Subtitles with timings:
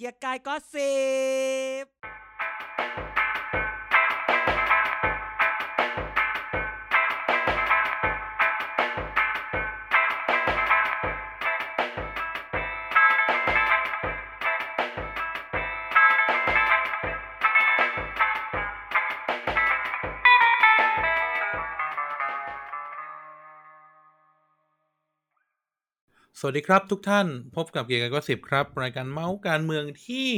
[0.00, 0.94] เกียร์กายก็สิ
[1.82, 1.84] บ
[26.42, 30.30] สวัสดีครับทุกท่านพบกับเกียร์กายก็สิบครับ รายการเมาส์การเมืองที่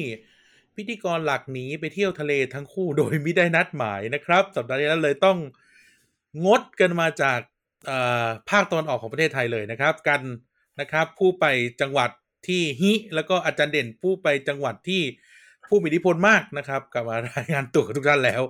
[0.77, 5.39] พิธีกรหลักหนีไปเที่ยวทะเลทั้งคู่โดยไม่ได้นัดหมายนะครับ สัปดาห์นี้เลยต้อง
[6.45, 7.41] งดกันมาจาก
[7.87, 10.21] เอ่อภาคตะวันออกของประเทศไทยเลยนะครับ กัน
[10.81, 11.47] นะครับ ผู้ไป
[11.81, 12.11] จังหวัด
[12.47, 15.03] ที่ฮิแล้วก็อาจารย์เด่นผู้ไปจังหวัดที่
[15.69, 18.43] ผู้มีอิทธิพลมากนะครับกลับมารายงานตัวกับทุกท่านแล้ว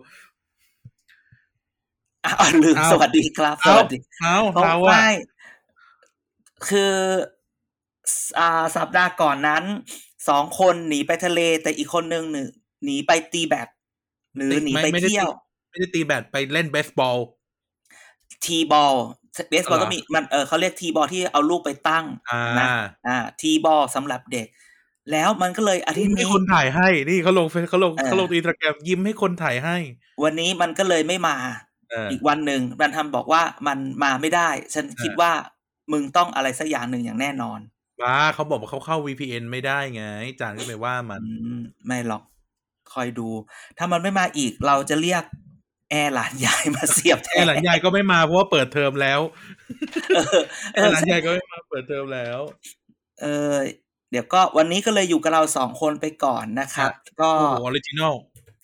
[2.24, 5.08] อ้าวลืมเอาสวัสดีครับสเอาวัสดีเอาเพราะเอาว่าไม่
[6.68, 7.41] คืออ่า
[8.76, 9.64] สัปดาห์ก่อนนั้น
[10.28, 12.42] สองคนหนีไปทะเล แต่อีกคนนึงหนี
[12.84, 13.68] หนีไปตีแบด
[14.36, 15.30] หรือหนีไปม่ม่ด้เที่ยว
[15.70, 17.18] ไม่ได้ตีแบดไปเล่นเบสบอล
[18.44, 18.94] ทีบอล
[19.50, 22.66] เบสบอลเหรอก็มีมันเออเขาเรียกทีบอลที่เอาลูกไปตั้งอ่านะ
[23.06, 24.46] อ่าทีบอลสำหรับเด็ก
[25.10, 29.76] แล้วมันก็เลยอาทิตย์มีนี้คนถ่ายให้นี่เขาลงเฟซเขาลงเออเขาลงอินสตาแกรมยิ้มให้คนถ่ายให้
[30.22, 31.36] วันนี้มันก็เลยไม่มา
[31.90, 35.32] เอออีกวันหนึ่งรันทำบอกว่ามันมาไม่ได้ ฉันเออคิดว่า
[35.92, 37.60] มึงต้องอะไรสักอย่างหนึ่งอย่างแน่นอน
[38.02, 40.04] ว้าเขาบอกว่าเขาเข้า VPN ไม่ได้ไง
[40.40, 42.22] จานก็ไปว่ามันอืมไม่หรอก
[42.92, 43.28] คอยดู
[43.78, 45.24] ถ้ามันไม่มาอีกเราจะเรียก
[45.90, 49.20] แอร์หลานยายมาเสียบแทแอนหลานยายก็ไม่มาเพราะว่าเปิดเทอมแล้ว
[50.16, 50.40] เออ
[50.74, 52.38] แอเออร์หลานยายก็ไม่มาเปิดเทอมแล้ว
[53.20, 53.54] เออ
[54.10, 58.14] เดี๋ยวก็วันนี้ก็เลยอยู่กับเราสองคนไปก่อนนะครับ ก็โอ้โห original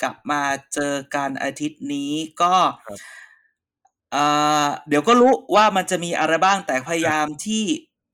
[0.03, 0.43] กลับมา
[0.75, 2.55] เจอกันอาทิตย์นี้ก็
[2.87, 2.99] ครับ
[4.13, 4.25] เอ่
[4.65, 7.65] อเดี๋ยวก็รู้ว่ามันจะมีอะไรบ้างแต่พยายามที่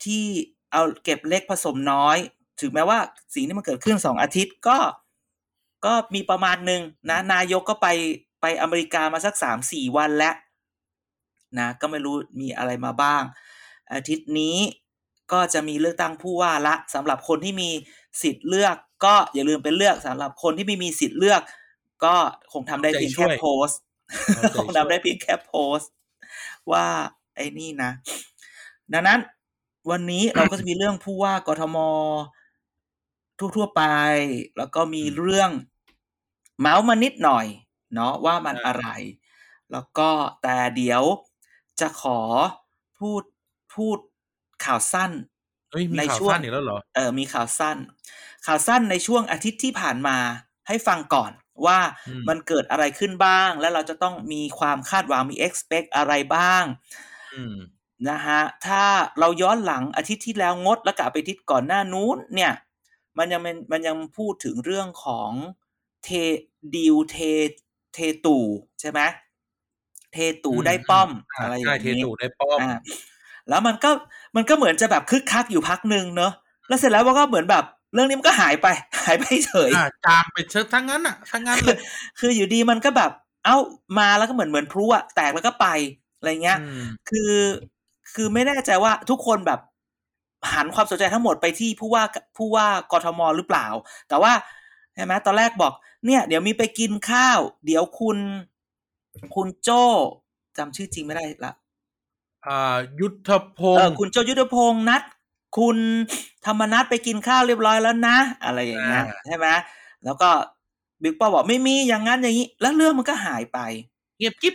[0.05, 0.25] ที่
[0.75, 2.19] เอาเก็บเล็กผสมน้อย
[2.61, 2.99] ถึงแม้ว่า
[3.35, 4.79] สิ่งที่มันเกิดขึ้นสองอาทิตย์ก็
[5.85, 7.89] ก็มีประมาณหนึ่งนะนายกก็ไป
[8.41, 10.35] ไปอเมริกามาสักสามสี่วันแล้ว
[11.59, 13.23] นะก็ไม่รู้มีอะไรมาบ้าง
[13.95, 14.59] อาทิตย์นี้
[15.33, 17.71] ก็จะมีเลือกตั้งผู้ว่าละสำหรับคนที่มี
[18.23, 21.43] สิทธิ์เลือกก็อย่าลืมไปเลือกสำหรับคนที่ไม่มีสิทธิ์เลือก
[22.05, 22.15] ก็
[22.53, 23.79] คงทำได้เพียงแค่โพสต์
[24.59, 25.91] คงทำได้เพียงแค่โพสต์
[26.73, 26.87] ว่า
[27.37, 27.91] ไอ้นี่นะ
[28.93, 29.19] ดังนั้น
[29.91, 31.77] วันนี้เราก็จะมีเรื่องผู้ว่ากทม
[33.39, 33.83] ทั่วๆไป
[34.57, 35.51] แล้วก็มีเรื่อง
[36.61, 37.47] เมาส์มานิดหน่อย
[37.95, 38.87] เนาะว่ามันอะไร
[39.73, 40.11] แล้วก็
[40.43, 41.03] แต่เดี๋ยว
[41.81, 42.21] จะขอ
[42.99, 43.23] พูด
[43.75, 43.99] พูด
[44.65, 45.11] ข่าวสั้น
[45.73, 47.77] เฮ้ยมีในข่าวช่วงสั้นอีกแล้วเหรอเออมีข่าวสั้น
[48.47, 50.19] ข่าวสั้นในช่วงอาทิตย์ที่ผ่านมา
[50.69, 51.33] ให้ฟังก่อน
[51.67, 51.79] ว่า
[52.09, 56.65] อืมมันเกิดอะไรขึ้นบ้าง แล้วเราจะต้องมีความคาดหวังมี expect อะไรบ้าง
[57.35, 57.55] อืม
[58.11, 58.83] นะฮะถ้า
[59.19, 62.53] เราย้อนหลังอาทิตย์ที่แล้วงดแล้วกลับไปอาทิตย์ก่อนหน้านู้นเนี่ย
[63.19, 65.31] มันยังเป็นมันยังพูดถึงเรื่องของ
[66.05, 66.09] เท
[66.75, 67.17] ดิวเท
[67.95, 68.45] เทตู่
[68.81, 69.01] ใช่ไหม
[70.13, 72.71] เทตู่อืมได้ป้อมอ่าอะไรอย่าใช่งเทนี้ตูได้ป้อมอ่า
[73.49, 73.91] แล้วมันก็
[74.37, 76.33] มันก็เหมือนจะแบบคึกคักอยู่พักหนึ่งเนอะ
[76.69, 78.67] แล้วเสร็จแล้วมันก็เหมือนแบบเรื่องนี้มันก็หายไป
[79.05, 81.79] หายไปเฉยอ่าจางไปเชิดทั้งนั้นอะทั้งนั้นเลย
[82.19, 83.11] คืออยู่ดีมันก็แบบ
[83.45, 83.57] เอ้า
[83.99, 85.67] มาแล้วก็เหมือนเหมือนพลุอะแตกแล้วก็ไป
[86.19, 87.31] อะไรเงี้ยอืมคือ
[88.15, 89.61] คือไม่แน่ใจว่าทุกคนแบบ
[90.53, 92.03] หันความสนใจทั้งหมดไปที่ผู้ว่า
[92.37, 93.67] ผู้ว่ากทมหรือเปล่า
[94.09, 94.33] แต่ว่า
[94.95, 95.73] ใช่ไหมตอนแรกบอก
[96.07, 98.19] เนี่ย เดี๋ยวมีไปกินข้าว เดี๋ยวคุณ
[99.35, 99.85] คุณโจ้
[100.59, 101.53] จำชื่อจริงไม่ได้ละ
[102.47, 105.03] อ่า ยุทธพงเออศ์คุณโจยุทธพงศ์นัด
[105.59, 105.79] คุณ
[106.47, 109.47] ธรรมนัดไปกินข้าวเรียบร้อยแล้วนะ อะไรอย่างเงี้ยอ่าใช่ไหม
[110.05, 110.31] แล้วก็
[111.03, 113.59] บิ๊กป้อบอกไม่มีอย่างนั้นอย่างนี้ แล้วเรื่องมันก็หายไป
[114.19, 114.55] เงียบกิ๊บ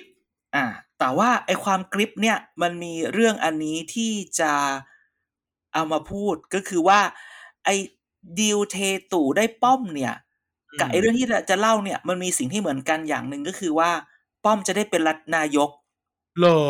[0.56, 0.66] อ่า
[1.00, 4.54] แต่ว่าไอความกริปเนี่ยมันมีเรื่องอันนี้ที่จะ
[5.74, 7.00] เอามาพูดก็คือว่า
[7.64, 7.70] ไอ
[8.40, 8.78] ดีลเท
[9.12, 10.16] ตู่ได้ป้อมเนี่ย
[10.80, 13.92] กับไอเรื่องที่จะเล่าเนี่ยมันมีสิ่งที่เหมือนกันอย่างหนึ่งก็คือว่า
[14.44, 15.70] ป้อมจะได้เป็นรัฐนายก
[16.40, 16.64] เหรอ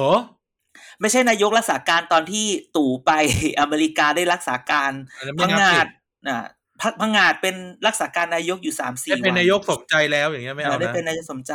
[1.01, 3.11] ไม่ใช่นายกรักษาการตอนที่ตู่ไป
[3.59, 5.87] อเมริกาได้รักษาการอันนั้นไม่พังนับงาสิด
[6.27, 6.45] อ่า
[6.81, 7.55] พักพังงาดเป็น
[7.87, 11.53] รักษาการนายกอยู่สามสี่ได้วันเป็นนายกสมใจแล้วอย่างเงี้ยไม่เอาได้นะเป็นนายกสมใจ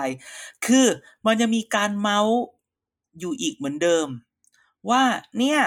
[0.67, 0.87] คือ
[1.27, 2.41] มันจะมีการเมาส์
[3.19, 4.07] อยู่อีกเหมือนเดิม
[4.91, 5.03] ว่า
[5.39, 5.61] เนี่ย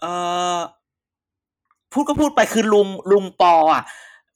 [0.00, 0.12] เอ่
[0.56, 0.58] อ
[1.92, 3.84] พูดก็พูดไปคือลุงลุงปออะ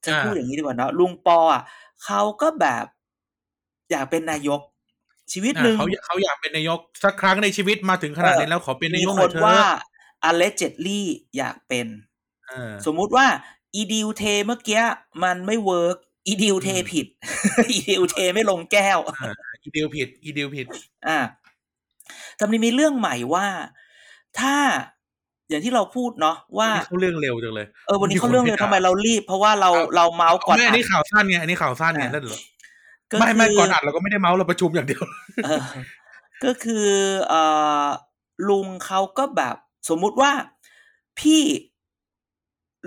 [0.04, 1.62] จะพูดอย่างนี้ดีกว่าเนอะลุงปออะ
[2.04, 2.84] เขาก็แบบ
[3.90, 4.60] อยากเป็นนายก
[5.32, 9.60] ชีวิตอ่าหนึ่งเขาเขาอยากเป็นนายกสักครั้งในชีวิตมาถึงขนาดนี้แล้วขอเป็นนามียกคหน่อยนเถอะว่า
[10.28, 11.00] allegedly
[11.36, 11.86] อยากเป็น
[12.48, 13.26] เออสมมุติว่า
[13.74, 14.82] อีดิวเทเมื่อกี้
[15.22, 15.96] มันไม่เวิร์ก
[16.26, 17.06] อีดิวเทอืมผิด
[17.70, 19.32] อีดิวเทไม่ลงแก้วอ่า
[19.62, 20.66] อีเดียวผิด อีเดียวผิด
[21.06, 21.18] อ่า
[22.36, 23.46] แต่มันมีเรื่องใหม่ว่า
[24.38, 24.54] ถ้า
[25.48, 32.38] อย่างที่เราพูดเนาะว่านี่เขาเรื่องเร็วจังเลยเออวันนี้เขาเรื่องเร็วมีคนทำไมเรารีบ เพราะว่าเราเอาเราเมาส์ก่อนไม่อันนี้อัดข่าวสั้นไงอันนี้ข่าวสั้นไงอ่านั่นเหรอ
[33.10, 35.02] ก็ไม่ไม่คือก่อนอัดเราก็ไม่ได้เมาส์เราประชุมอย่างเดียว
[35.44, 35.62] เออ
[36.44, 36.88] ก็คือ
[37.28, 37.42] เอ่
[37.82, 37.84] อ
[38.48, 39.56] ลุงเขาก็แบบ
[39.88, 40.32] สมมุติว่า
[41.20, 41.42] พี่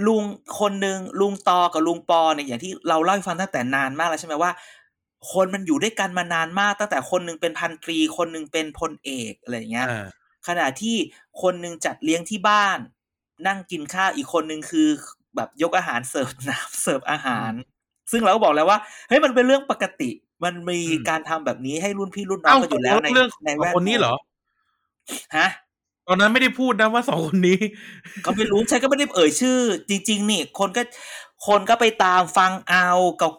[0.08, 0.24] ลุง
[0.60, 4.52] คนหนึ่งลุงตอกับลุงปอเนี่ยอย่างที่เราเล่าให้ฟังตั้งแต่นานมากแล้วใช่ไหมว่า
[5.34, 10.08] คนมันอยู่ด้วยกันมานานมากตั้งแต่คนหนึ่งเป็นพันตรี คนหนึ่งเป็นพลเอกอะไรอย่างเงี้ยอ่า
[10.48, 10.96] ขณะที่
[11.42, 12.80] คนหนึ่งจัดเลี้ยงที่บ้าน
[13.48, 14.88] นั่งกินข้าวอีกคนหนึ่งคือ
[15.36, 17.52] แบบยกอาหารเสิร์ฟน้ำเสิร์ฟอาหาร
[18.12, 18.80] ซึ่งเราก็บอกแล้วว่า
[19.10, 20.10] เฮ้ยมันเป็นเรื่องปกติ
[20.44, 24.14] มันมีอืมการทำแบบนี้ให้รุ่นพี่รุ่นน้องเอ้ากันอยู่แล้วในเรื่องในขแวองดคนนี้เหรอ
[25.38, 25.48] ฮะ
[26.08, 27.60] ตอนนั้นไม่ได้พูดนะว่าสองคนนี้
[28.26, 29.58] ก็ไม่รู้ใช่ก็ไม่ได้เอ่ยชื่อ
[29.90, 30.82] จริง ๆ นี่ คนก็
[31.48, 32.88] คนก็ไปตามฟังเอา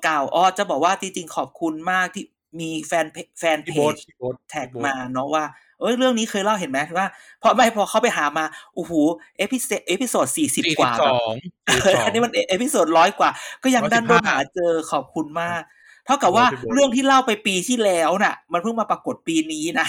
[0.02, 2.24] เก่าๆอ๋อจะบอกว่าจริงๆขอบคุณมากที่
[2.60, 5.44] มีแฟนเพแฟนเพพี่โบ๊ทจพี่โบ๊ทแท็กพี่โบ๊ทมาเนาะว่า
[5.80, 7.06] เอ้ยเรื่องนี้เคยเล่าเห็นไหมว่า
[7.42, 8.44] พอไม่พอเขาไปหามา
[8.74, 8.92] โอ้โห
[9.38, 11.34] เอพิเซเอพิโซดสี่สิบสี่กสิว่าบสแบบอง
[11.72, 13.30] สี่สิบสองอันนี้มันเอพิโซดร้อยกว่า
[13.62, 15.62] ก็ยังดันโดน115หาเจอขอบคุณมาก
[16.06, 19.86] เท่ากับว่าพี่โบ๊ทเรื่องที่เล่าไปปีที่แล้วน่ะ มันเพิ่งมาปรากฏปีนี้นะ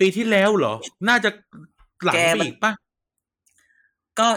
[0.00, 0.74] ปีที่แล้วเหรอ
[1.08, 1.30] น่าจะ
[2.04, 2.72] หลังแกไปมันอีกป่ะ
[4.18, 4.28] ก็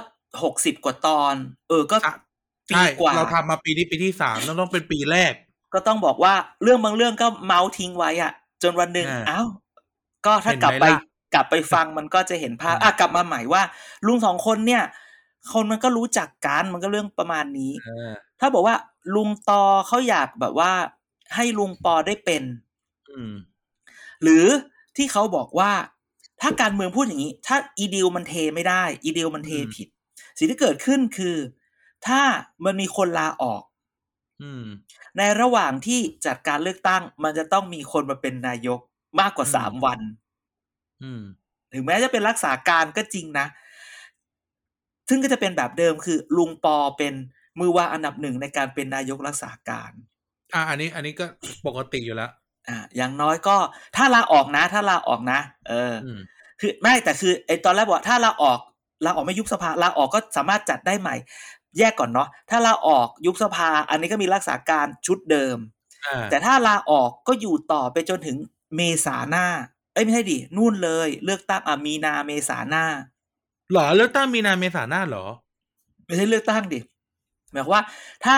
[0.43, 1.35] หกสิบกว่าตอน
[1.69, 2.13] เออก็อะ
[2.69, 5.33] ปีใช่กว่า เราทำมาปีนี้ปีที่สามต้องต้องเป็นปีแรก
[5.73, 6.33] ก็ต้องบอกว่า
[6.63, 8.31] เรื่องบางเรื่องก็เมาส์ทิ้งไว้อะ
[8.63, 9.41] จนวันหนึ่งอ่าเอ้า
[10.25, 10.97] ก็ถ้าเห็นกลับไหมไปล่ะ
[11.33, 13.63] กลับไปฟังมันก็จะเห็นภาพอืมอะกลับมาใหม่ว่า
[14.07, 14.83] ลุงสองคนเนี่ย
[15.53, 18.75] คนมันก็รู้จักกันมันก็เรื่องประมาณนี้เออถ้าบอกว่า
[19.15, 20.71] ลุงตอเขาอยากแบบว่า
[21.35, 22.43] ให้ลุงปอได้เป็น
[23.11, 23.33] อืม
[24.23, 24.45] หรือ
[24.97, 25.71] ที่เขาบอกว่า
[26.41, 29.87] ถ้าการเมืองพูดอย่างนี้ ถ้าอีดิวมันเทไม่ได้ อีดิวมันเทอืมผิด
[30.37, 31.37] สิ่งที่เกิดขึ้นคือ
[32.07, 32.21] ถ้า
[32.65, 33.63] มันมีคนลาออก
[34.41, 34.65] อืม
[35.17, 38.79] ในระหว่างที่จัดการเลือกตั้ง มันจะต้องมีคนมาเป็นนายก
[39.19, 39.99] มากกว่าอืมสามวัน
[41.03, 41.21] อืม
[41.73, 43.47] ถึงแม้จะเป็นรักษาการก็จริงนะ
[45.09, 47.13] ซึ่งก็จะเป็นแบบเดิมคือ ลุงปอเป็น
[47.59, 49.91] มือวางอันดับหนึ่งในการเป็นนายกรักษาการ
[50.53, 51.25] อะอันนี้ อันนี้ก็
[51.67, 52.31] ปกติอยู่แล้ว
[52.67, 53.57] อ่า อย่างน้อยก็
[53.95, 55.39] ถ้าลาออกนะ ถ้าลาออกนะ
[55.69, 56.19] เออออืม
[56.59, 58.59] คือไม่แต่คือไอตอนแรกบอกถ้าลาออก
[59.05, 61.15] ลาออกไม่ยุบสภาลาออกก็สามารถจัดได้ใหม่
[61.77, 65.57] แยกก่อนเนาะถ้าลาออกยุบสภา อันนี้ก็มีรักษาการชุดเดิม
[66.07, 68.37] อ่าแต่ถ้าลาออกก็อยู่ต่อไปจนถึง
[68.75, 69.45] เมษาหน้า
[69.93, 72.85] เอ้ยไม่ใช่ดินู่นเลย เลือกตั้งอะมีนาเมษาหน้า
[73.71, 75.25] เหรอเลือกตั้งมีนาเมษาหน้าเหรอ
[76.05, 76.79] ไม่ใช่เลือกตั้งดิ
[77.51, 77.83] หมายความว่า
[78.25, 78.35] ถ้า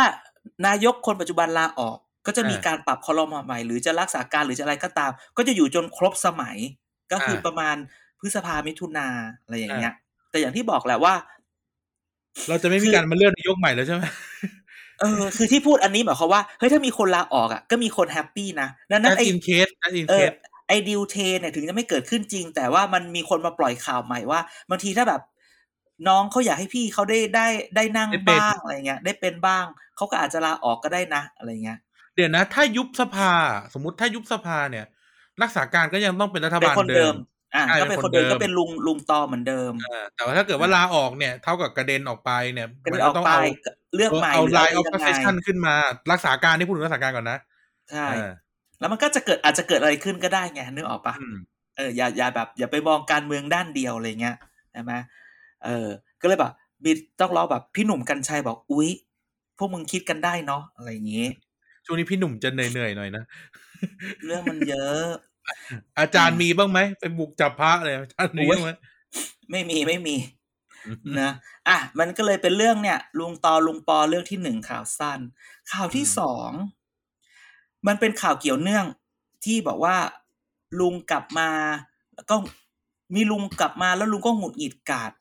[0.65, 6.57] นายกคนปัจจุบันลาออกก็จะมีอ่าการปรับคอรมอใหม่หรือจะรักษาการหรือจะอะไรก็ตาม ก็จะอยู่จนครบสมัย
[7.11, 7.75] ก็คืออาประมาณ
[8.19, 9.07] พฤษภามิถุนา
[9.43, 9.93] อะไรอย่างเงี้ย
[10.33, 11.13] แต่อย่างที่บอกแหละว่า
[12.49, 14.03] เราจะไม่มีการมาเลือกนายกใหม่แล้วใช่ไหม
[15.01, 20.33] เออคือที่พูดอันนี้หมายความว่าเฮ้ยถ้ามีคนลาออกอะก็มีคน happy นะดังนั้นไอ in case นั่น in a case
[20.67, 24.39] ไอดิวเทเนี่ยถึงจะไม่เกิดขึ้นจริง แต่ว่ามันมีคนมาปล่อยข่าวใหม่ว่า
[24.69, 25.21] บางทีถ้าแบบ
[26.07, 29.65] น้องเขาอยากให้พี่เขาได้ได้ได้นั่งได้เป็นบ้างอะไรเงี้ย ได้เป็นบ้าง
[29.95, 31.79] เขาก็อาจจะลาออกก็ได้นะอะไรเงี้ย
[32.15, 33.31] เดี๋ยวนะ ถ้ายุบสภา
[33.73, 34.85] สมมติถ้ายุบสภาเนี่ย
[35.41, 37.15] รักษาการก็ยังต้องเป็นรัฐเป็นบาลคนเดิเดิมม
[37.55, 43.43] อ่าใช่ก็เป็นเป็นคนเดิมคนเดิมก็เป็นลุงลุงตอเหมือนเดิมเออแต่ว่าถ้าเกิดว่าลาออกเนี่ยเท่ากับกระเด็นออกไปเนี่ยก็มัได้นอก็อกต้องไปเอา
[43.95, 45.73] เลือกใหม่เอาหรือไลอะไรน์ออฟยังไงเซชันขึ้นมา
[46.11, 47.39] รักษาการที่พูดถึงรักษาการก่อนนะ
[47.91, 48.29] ใช่เออ
[48.79, 51.37] แล้วมันก็จะเกิดอาจจะเกิดอะไรขึ้นก็ได้ไงนึกออกปะอืม
[51.77, 54.35] เอออย่าอย่าแบบอย่าไปมองการเมืองด้านเดียวอะไรเงี้ย
[54.71, 54.93] ใช่ไหม
[55.65, 55.87] เออ
[56.21, 56.53] ก็เลยแบบ
[56.83, 56.91] มี
[57.21, 58.89] ต้องรอแบบพี่หนุ่มกัญชัยบอกอุ๊ย
[59.57, 61.27] พวกมึงคิดกันได้เนาะอะไรอย่างงี้
[61.85, 63.23] ช่วงนี้พี่หนุ่มจะเหนื่อยๆหน่อยนะ
[64.25, 65.05] เรื่องมันเยอะ
[65.99, 68.71] อาจารย์มีบ้างไหมไปบุกจับพระเลยอาจารย์มีโอ้ยบ้างไหม
[69.51, 70.15] ไม่มีไม่มี
[71.19, 71.31] นะ
[71.67, 75.19] อะมันก็เลยเป็นเรื่องเนี่ย ลุงตอลุงปอเรื่องที่หนึ่งข่าวสั้น
[75.71, 76.51] ข่าวที่สอง
[77.87, 78.85] มันเป็นข่าวเกี่ยวเนื่อง
[79.45, 79.97] ที่บอกว่า
[80.79, 81.49] ลุงกลับมา
[82.15, 82.35] แล้วก็
[83.15, 85.11] มีลุงกลับมาแล้วลุงก็หงุดหงิดกาด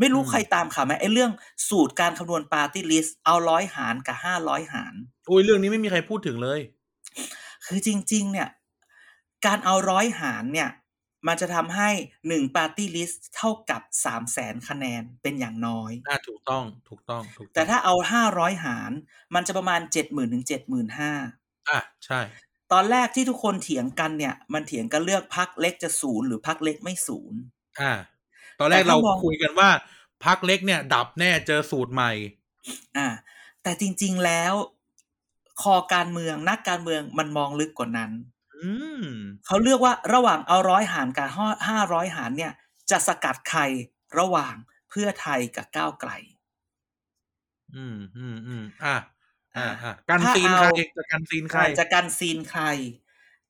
[0.00, 1.30] ไม่รู้อืมใครตามข่าวไหมไอ้เรื่อง
[1.68, 4.94] สูตรการคำนวณปาร์ตี้ลิสต์เอาร้อยหารกับห้าร้อยหาร
[5.26, 6.60] โอ้ยเรื่องนี้ไม่มีใครพูดถึงเลย
[7.66, 8.48] คือจริง ๆ เนี่ย
[9.46, 10.70] การเอาร้อยหารเนี่ย
[11.28, 11.90] มันจะทำให้
[12.28, 18.90] หนึ่ง party list เท่ากับสามแสนคะแนนเป็นอย่างน้อยอ่าถูกต้องถูกต้องถูกต้องแต่ถ้าเอาห้าร้อยหาร
[19.34, 21.12] มันจะประมาณเจ็ดหมื่นถึงเจ็ดหมื่นห้า
[21.68, 22.20] อะใช่
[22.72, 27.38] ตอนแรกที่ทุกคนเถียงกันเนี่ย มันเถียงกันเรื่องพรรคเล็กจะสูญหรือพรรคเล็กไม่สูญ
[27.80, 27.92] อ่า
[28.60, 29.70] ตอนแรกแต่ถ้าเรามองคุยกันว่า
[30.24, 32.12] พรรคเล็กเนี่ย ดับแน่เจอสูตรใหม่
[32.96, 33.08] อ่า
[33.62, 34.52] แต่จริง ๆแล้ว
[35.62, 38.33] คอการเมืองนักการเมืองมันมองลึกกว่านั้นอืม
[39.46, 41.28] เขาเลือกว่าระหว่างเอาร้อยหารกับ
[41.68, 42.52] ห้าร้อยหารเนี่ย
[42.90, 43.60] จะสกัดใคร
[44.18, 44.54] ระหว่าง
[44.90, 46.10] เพื่อไทยกับก้าวไกล
[47.76, 48.96] อืมอืมอืมอะ
[49.56, 52.62] อ่าอ่าอ่ากันถ้าซีนเอาใครจะกันซีนใครจะกันซีนใคร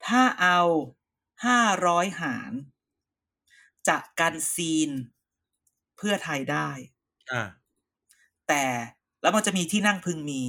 [0.06, 0.60] ถ้าเอา
[1.46, 2.52] ห้าร้อยหาร
[3.88, 4.90] จะกันซีน
[6.04, 6.68] พื่อไทยได้
[7.32, 7.42] อ่า
[8.48, 8.64] แต่
[9.22, 10.42] แล้วมันจะมีที่นั่งพึงมี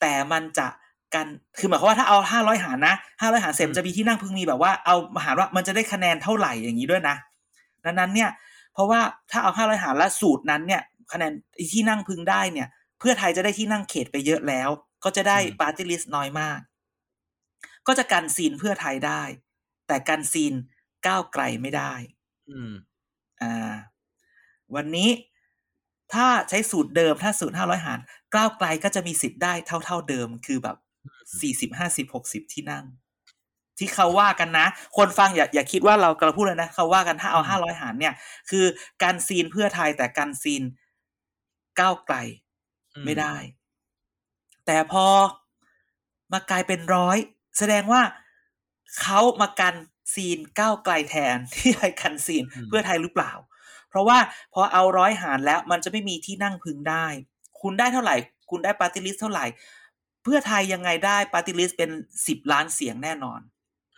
[0.00, 0.68] แต่มันจะ
[1.14, 1.26] กัน
[1.58, 7.16] คือหมายความว่าถ้าเอาห้าร้อยหารนะห้าร้อยหารเสร็จอืมมันจะมีที่นั่งพึงมีแบบว่าเอามาหารว่ามันจะได้คะแนนเท่าไหร่อย่างนี้ด้วยนะ
[7.84, 8.30] ดังนั้นเนี่ย
[8.72, 9.00] เพราะว่า
[9.30, 11.32] ถ้าเอาห้าร้อยหารและสูตรนั้นเนี่ยคะแนน
[11.72, 14.68] ที่นั่งพึงได้เนี่ย เพื่อไทยจะได้ที่นั่งเขตไปเยอะแล้ว
[15.04, 16.58] ก็จะได้ party list น้อยมาก
[17.86, 19.22] ก็จะกัน scene เพื่อไทยได้
[19.86, 20.54] แต่กัน scene
[21.06, 21.92] ก้าวไกลไม่ได้
[22.48, 22.70] อืม
[23.42, 23.74] อ่า
[24.74, 25.10] วันนี้
[26.14, 27.98] ถ้าใช้สูตรเดิมถ้าสูตรห้าร้อยหาร
[28.34, 30.76] ก้าวไกลก็จะมีสิทธิ์ได้เท่าเท่าๆเดิม คือแบบ
[31.40, 32.84] สี่สิบห้าสิบหกสิบที่นั่ง
[33.78, 34.66] ที่เขาว่ากันนะ
[34.96, 38.14] คนฟังอย่าอย่าคิดว่าเรากำลังพูดเลยนะ เขาว่ากันถ้าเอาอืมห้าร้อยหารเนี่ย
[38.50, 38.64] คือ
[39.02, 40.62] การซีนเพื่อไทยแต่การซีน
[41.80, 42.16] ก้าวไกล
[42.94, 43.36] อืไม่ได้
[44.66, 45.06] แต่พอ
[46.32, 47.18] มากลายเป็นร้อย
[47.58, 48.02] แสดงว่า
[49.00, 49.74] เขามากัน
[50.14, 53.32] ซีนก้าวไกลแทนที่ไปกันซีนเพื่อไทยหรือเปล่า
[53.88, 54.18] เพราะว่า
[54.54, 57.06] พอเอาร้อยหารแล้วมันจะไม่มีที่นั่งพึงได้
[57.60, 58.16] คุณได้เท่าไหร่
[58.50, 59.46] คุณได้ party list เท่าไหร่
[60.22, 61.90] เพื่อไทยยังไงได้ party list เป็น
[62.26, 63.40] สิบล้านเสียงแน่นอน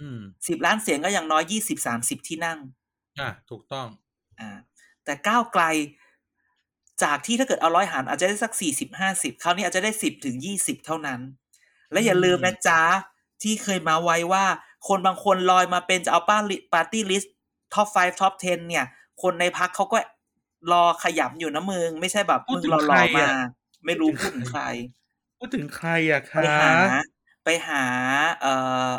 [0.01, 2.59] อืมสิบล้านเสียงก็อย่างน้อยยี่สิบสามสิบที่นั่ง
[3.21, 3.87] อ่าถูกต้อง
[4.41, 4.51] อ่า
[5.05, 5.65] แต่ก้าวไกล
[7.03, 11.21] จากที่ถ้าเกิดเอาร้อยหารอาจจะได้สักสี่สิบห้าสิบคราวนี้อาจจะได้สิบถึงยี่สิบเท่านั้น
[11.93, 12.81] และอย่าลืมนะจ๊ะ
[13.43, 14.45] ที่เคยมาไว้ว่า
[14.89, 16.39] คนบางคนลอยมาเป็นจะเอาป้า
[16.73, 17.35] ปาร์ตี้ลิสต์
[17.75, 18.85] top 5 top 10เนี่ย
[19.23, 19.99] คนในพรรคเขาก็
[20.73, 23.29] รอขยำอยู่นะมึง ไม่ใช่แบบพูดมึงถึงรอใครรออะมา
[23.85, 24.63] ไม่รู้พูดถึงใคร
[25.45, 26.71] พูดถึงใครอะไปคะหา
[27.45, 27.85] ไปหา
[28.41, 28.53] เอ่
[28.89, 28.91] อ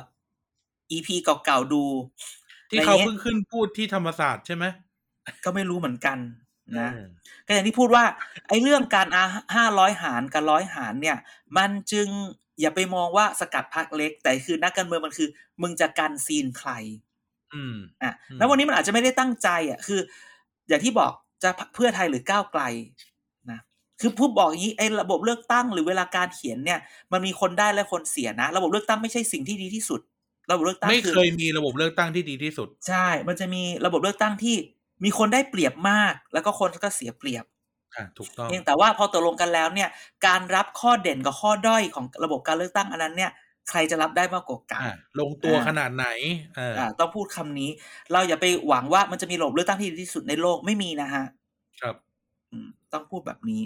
[0.92, 1.84] EP เก่าๆดู
[2.70, 4.66] ที่เขาอะไรเงี้ยเพิ่งขึ้นพูดที่ธรรมศาสตร์ใช่ไหม
[5.44, 6.18] ก็ไม่รู้เหมือนกัน
[6.80, 7.08] นะเออ
[7.46, 8.04] ก็อย่างที่พูดว่า
[8.48, 9.24] ไอ้เรื่องการอา
[9.56, 11.18] ห้าร้อยหารกับร้อยหารเนี่ย
[11.58, 12.08] มันจึง
[12.62, 15.30] อย่าไปมองว่าสกัดพรรคเล็ก แต่คือนักการเมืองมันคือ
[15.62, 16.72] มึงจะกันซีนใคร
[17.54, 20.00] อืมอะอืมแล้ววันนี้มันอาจจะไม่ได้ตั้งใจอะคือ
[20.68, 21.12] อย่างที่บอก
[21.44, 23.15] จะเพื่อไทยหรือก้าวไกลนะ
[24.02, 26.80] คือผู้บอกอย่างนี้ไอ้ระบบเลือกตั้งหรือเวลาการเขียนเนี่ย
[27.12, 30.02] มันมีคนได้และคนเสียนะ ระบบเลือกตั้งไม่ใช่สิ่งที่ดีที่สุด
[30.52, 34.56] ระบบเลือกตั้งไม่คือเคยมีระบบเลือกตั้งที่ดีที่สุด ใช่ มันจะมีระบบเลือกตั้งที่
[35.04, 37.46] มีคนได้เปรียบมาก แล้วก็คนก็เสียเปรียบ
[37.96, 39.90] อ่าถูกต้องเพียงแต่ว่าพอตกลงกันแล้วเนี่ย
[40.28, 43.32] การรับข้อเด่นกับข้อด้อยของระบบการเลือกตั้งอันนั้นเนี่ย
[43.70, 46.08] ใครจะรับได้มากกว่ากันอ่าลงตัวอ่าขนาดไหน
[46.56, 47.70] เอออ่าต้องพูดคำนี้
[48.14, 51.26] เราอย่าไปหวังว่ามันจะมีระบบเลือกตั้งที่ดีที่สุดในโลกไม่มีนะฮะ
[51.82, 51.96] ครับ
[52.52, 53.62] อืม ต้องพูดแบบนี้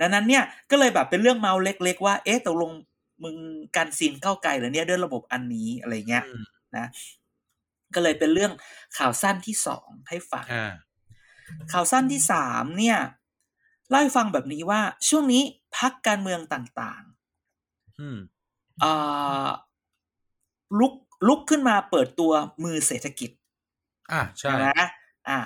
[0.00, 2.72] ดังนั้นเนี่ยก็เลยแบบเป็นเรื่องเมาเล็ก ๆ ว่า เอ๊ะตกลง
[3.22, 3.36] มึง
[3.76, 6.44] การซีนเข้าไกลเหรือเนี่ยด้วยระบบอันนี้อะไรเงี้ยอืม
[6.76, 6.86] นะ
[7.94, 8.52] ก็เลยเป็นเรื่อง
[8.98, 10.72] ข่าวสั้นที่สองให้ฟังอ่า
[11.72, 12.98] ข่าวสั้นที่สามเนี่ย
[13.88, 15.42] เล่าให้ฟังแบบนี้ว่าช่วงนี้
[15.76, 17.02] พักการเมืองต่าง
[18.00, 19.48] อืมๆอ่า
[20.78, 20.94] ลุก
[21.28, 22.32] ลุกขึ้นมาเปิดตัว
[22.64, 23.30] มือเศรษฐกิจ
[24.12, 24.86] อ่าใช่นะ
[25.28, 25.38] อ่า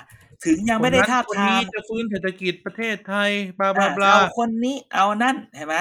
[0.45, 5.75] ถึงยังไม่ได้ทาบคนทานี้มจะฟื้นเศรษฐกิจประเทศไทยบลาบลาอ่าบลาเอาคนนี้เอานั่นเห็นไหม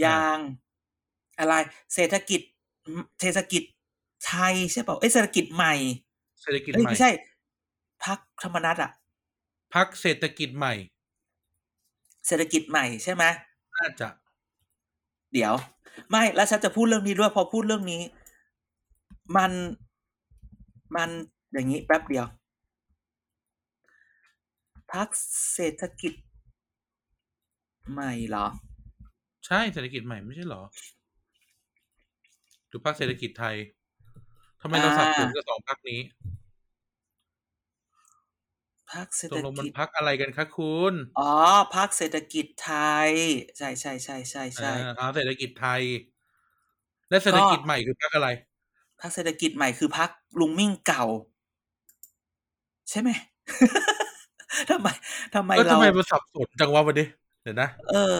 [0.00, 0.36] อย่าง
[1.38, 1.54] อะไร
[1.94, 2.40] เศรษฐกิจ
[3.20, 3.62] เศรษฐกิจ
[4.26, 5.74] ไทยใช่เปล่าเอ้ยเศรษฐกิจใหม่
[6.42, 7.10] เศรษฐกิจเอ้ยใหม่ไม่ใช่
[8.04, 8.90] พักธรรมนัตอะ
[9.74, 10.74] พักเศรษฐกิจใหม่
[12.26, 13.24] เศรษฐกิจใหม่ใช่ไหม
[13.76, 14.08] น่าจะ
[15.34, 15.54] เดี๋ยว
[16.10, 18.02] ไม่แล้วฉันจะพูดเรื่องนี้ด้วยพอพูดเรื่องนี้
[19.36, 19.52] มัน
[20.96, 21.08] มัน
[21.52, 22.26] อย่างนี้แป๊บเดียว
[24.92, 25.08] พัก
[25.52, 26.12] เศรษฐกิจ
[27.90, 28.46] ใหม่เหรอ
[29.46, 30.62] ใช่เศรษฐกิจใหม่ไม่ใช่เหรอ
[32.68, 33.56] หรือพักเศรษฐกิจไทย
[34.60, 36.00] ทำไมเราสับสนกับสองพักนี้
[38.92, 41.32] พักเศรษตฐกลงมันกิจพักอะไรกันคะคุณ อ๋อ
[41.76, 42.72] พักเศรษฐกิจไท
[43.08, 43.10] ย
[43.56, 45.82] ใช่ใช่ใช่ใช่ใช่เออเอาเศรษฐกิจไทย
[47.10, 48.28] และเศรษฐกิจก็ใหม่คือพักอะไร
[49.00, 51.04] พักเศรษฐกิจใหม่คือพักลุงมิ่งเก่า
[52.90, 53.10] ใช่ไหม
[54.70, 54.88] ทำไม
[55.34, 57.06] ทำไมก็เราทำไมมันสับสนจังวะวันนี้
[57.42, 58.16] เดี๋ยวนะ เออ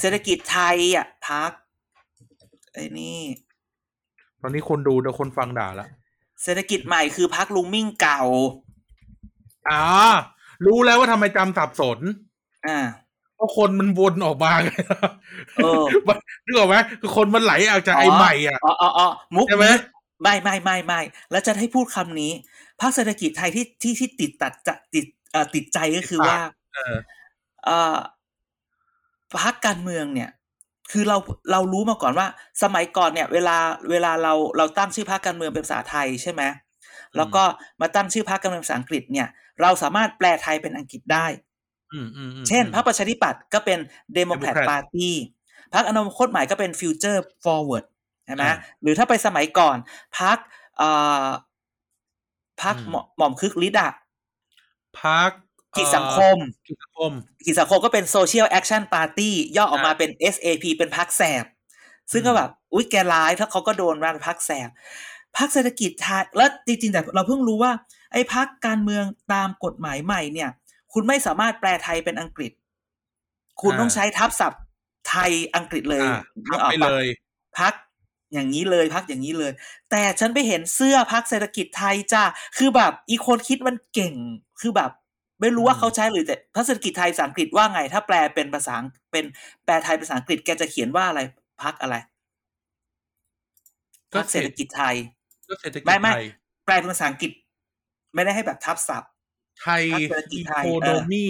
[0.00, 1.50] เศรษฐกิจไทยอะพัก
[2.72, 3.18] ไอ้นี่
[4.42, 5.86] ตอนนี้คนดูเดี๋ยวคนฟังด่าละ
[6.42, 8.22] เศรษฐกิจใหม่คือพักลุงมิ่งเก่า
[9.70, 9.84] อ่า
[10.66, 11.98] รู้แล้วว่าทำไมจำสับสน
[12.66, 12.78] อ่า
[13.36, 14.70] เพราะคนมันวนออกมาไง
[15.56, 19.74] เออมันนึกออกไหมคือคนมันไหลออกจากอ๋อไอ้ใหม่อะอ๋ออ๋ออ๋อมุกใช่ไหมนี้
[20.22, 22.32] ไม่ไม่ไม่ไม่แล้วจะให้พูดคำนี้
[22.80, 26.36] ภาคเศรษฐกิจไทยที่ที่ที่ติดตัดจะติดเอ่อติดใจก็คือว่า
[26.74, 26.96] เออ
[27.64, 27.96] เอ่อ
[29.42, 30.30] พักการเมืองเนี่ย
[30.92, 31.16] คือเรา
[31.52, 32.26] เรารู้มาก่อนว่า
[32.62, 33.56] สมัยก่อนเนี่ย เวลา
[33.90, 36.42] เวลาเราเราตั้งชื่อพรรคการเมืองเป็นภาษาไทยใช่ไหม
[37.16, 37.42] แล้วก็
[37.80, 39.28] มาตั้งชื่อพรรคการเมืองภาษาอังกฤษเนี่ย
[39.62, 41.26] เราสามารถแปลไทยเป็นอังกฤษได้
[41.92, 43.78] อืมอืมอืมเช่นอืมพรรคประชาธิปัตย์ก็เป็น
[44.16, 45.10] Democrat Democrat Party
[45.74, 47.84] พรรคอนาคตใหม่ก็เป็น Future Forward
[48.26, 49.76] ใช่ไหมอ่าหรือถ้าไปสมัยก่อน
[50.18, 50.38] พรรค
[50.78, 50.90] เอ่
[51.24, 51.26] อ
[52.62, 53.90] พรรคอืมหม่อหม่อมคึกฤทธิ์อะ
[54.98, 55.30] พัก
[55.76, 56.36] กิจสังคม
[56.66, 57.12] กิจสังคม
[57.46, 61.44] กิจสังคมก็เป็น Social Action Party ย่อออกมาอ่าเป็น SAP เป็นพักแสบ
[62.12, 64.68] ซึ่งก็อืมแบบ อุ๊ยแกร้ายถ้าเขาก็โดนรันพักแสบ
[65.36, 67.72] พักเศรษฐกิจไทยแล้วจริงๆ แต่เราเพิ่งรู้ว่า
[68.12, 70.50] ไอ้พักการเมืองตามกฎหมายใหม่เนี่ย
[70.92, 72.52] คุณไม่สามารถแปลไทยเป็นอังกฤษ
[73.62, 74.62] คุณอ่าต้องใช้ทับศัพท์
[75.08, 76.16] ไทยอังกฤษเลยอะ
[76.48, 77.06] นึทักบออกไปปะเลย
[77.58, 77.74] พัก
[78.36, 79.52] อย่างนี้เลยพักอย่างนี้เลย
[79.90, 82.22] แต่ฉันไปเห็นเสื้อพักเศรษฐกิจไทยจ้า
[82.58, 84.14] คือแบบอีคนคิดมันเก่ง
[84.60, 84.90] คือแบบ
[85.40, 88.74] ไม่รู้ว่าอืมเขาใช้หรือแต่พักเศรษฐกิจไทยภาษาอังกฤษว่าไง ถ้าแปลเป็นภาษา
[89.12, 89.24] เป็น
[89.64, 91.20] แปลไทยภาษาอังกฤษแกจะเขียนว่าอะไร
[91.62, 91.96] พักอะไร
[94.12, 94.94] ก็พักเศรษฐกิจไทย
[95.48, 96.26] ก็เศรษฐกิจไม่ไม่ไทย
[96.64, 97.32] แปลเป็นภาษาอังกฤษ
[98.14, 99.12] ไม่ได้ให้แบบทับศัพท์
[99.62, 101.26] ไทยพรรคเศรษฐกิจอีไทยโคเอโนอมี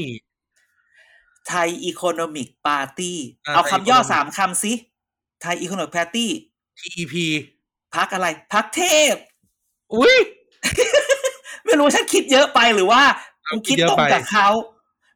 [1.49, 4.73] ไทยอีโคโนมิกปาร์ตี้อ่าเอาไทยคำย่อ Economic สามคำสิ
[5.43, 6.31] ไทยอีโคโนมิกปาร์ตี้
[6.81, 7.15] TEP
[7.95, 9.15] พักอะไรพักเทพ
[9.95, 10.17] อุ้ย
[11.65, 13.03] ไม่รู้ฉันคิดเยอะไปหรือว่า
[13.45, 14.49] เอากูคิคิดดเยอะตรงไปกับเขา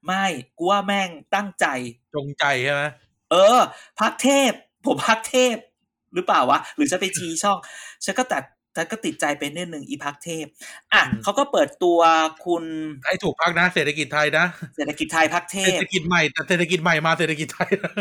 [0.07, 0.25] ไม่
[0.59, 1.67] กูว่าแม่งตั้งใจ
[2.15, 2.83] จงใจใช่ไหม
[3.31, 3.59] เออ
[4.01, 4.51] พักเทพ
[4.85, 5.57] ผมพักเทพ
[6.15, 7.59] หรือเปล่าวะ หรือจะไปชี้ช่อง
[8.05, 8.43] ฉันก็ตัด
[8.77, 10.47] ฉันก็ติดใจไปนิดนึงอีพักเทพ
[10.93, 12.01] อะเขาก็เปิดตัว
[12.47, 12.65] คุณ
[13.05, 17.93] ให้ถูกพักนะ เศรษฐกิจไทยนะ เศรษฐกิจไทยพักเทเศรษพฐกิจใหม่แต่เศรษฐกิจใหม่มาเศรษฐกิจไทยนะ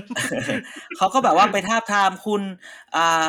[0.97, 2.41] เขาก็แบบว่าไปทาบทามคุณ
[2.95, 3.27] อ่า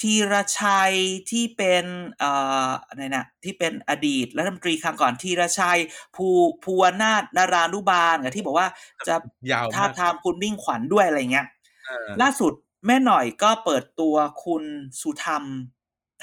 [0.00, 0.94] ธีรชัย
[1.30, 1.84] ที่เป็น
[2.18, 2.30] เอ่
[2.68, 5.78] ออะไรนะที่เป็นอดีตรัฐมนตรีครั้งก่อนธีรชัย
[6.16, 6.26] ภู
[6.64, 8.68] ภูวนาถนารานุบาลกับที่บอกว่า
[9.08, 9.14] จะ
[9.52, 11.46] ยาวทาบมากทามคุณมิ่งขวัญด้วยอะไรเงี้ย
[11.86, 12.52] เออล่าสุด
[12.86, 14.64] แม่หน่อยก็เปิดตัวคุณ
[15.00, 15.44] สุธรรม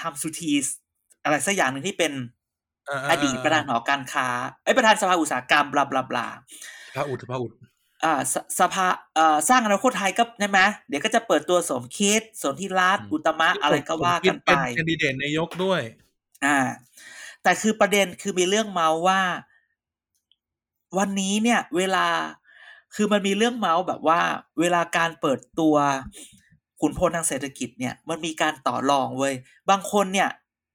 [0.01, 0.53] ธรรมสุธี
[1.23, 2.13] อะไรสักอย่างหนึ่งที่เป็น
[2.87, 4.27] เเอดีตประธานหอการค้า
[4.63, 6.27] ไอ้ยประธานสภาอุตสาหกรรมบลาบลาบลา
[6.95, 7.51] พระอุดพระอุด
[8.03, 15.81] อ่าสสภาเอ่อสร้างอนาคตไทยก็ใช่ไหมเดี๋ยวก็จะเปิดตัวสมคิดสนธิรัตน์อุตมะอะไรก็ว่ากันไปเป็นแคนดิเดตนายกด้วย
[16.45, 16.59] อ่า
[17.43, 19.21] แต่คือประเด็นคือมีเรื่องเมาส์ว่า
[20.97, 22.07] วันนี้เนี่ย เวลา
[22.95, 24.19] คือมันมีเรื่องเมาส์แบบว่า
[24.59, 25.75] เวลาการเปิดตัว
[26.81, 29.33] ขุนพลทางเศรษฐกิจเนี่ย มันมีการต่อรองเว้ย
[29.69, 30.29] บางคนเนี่ย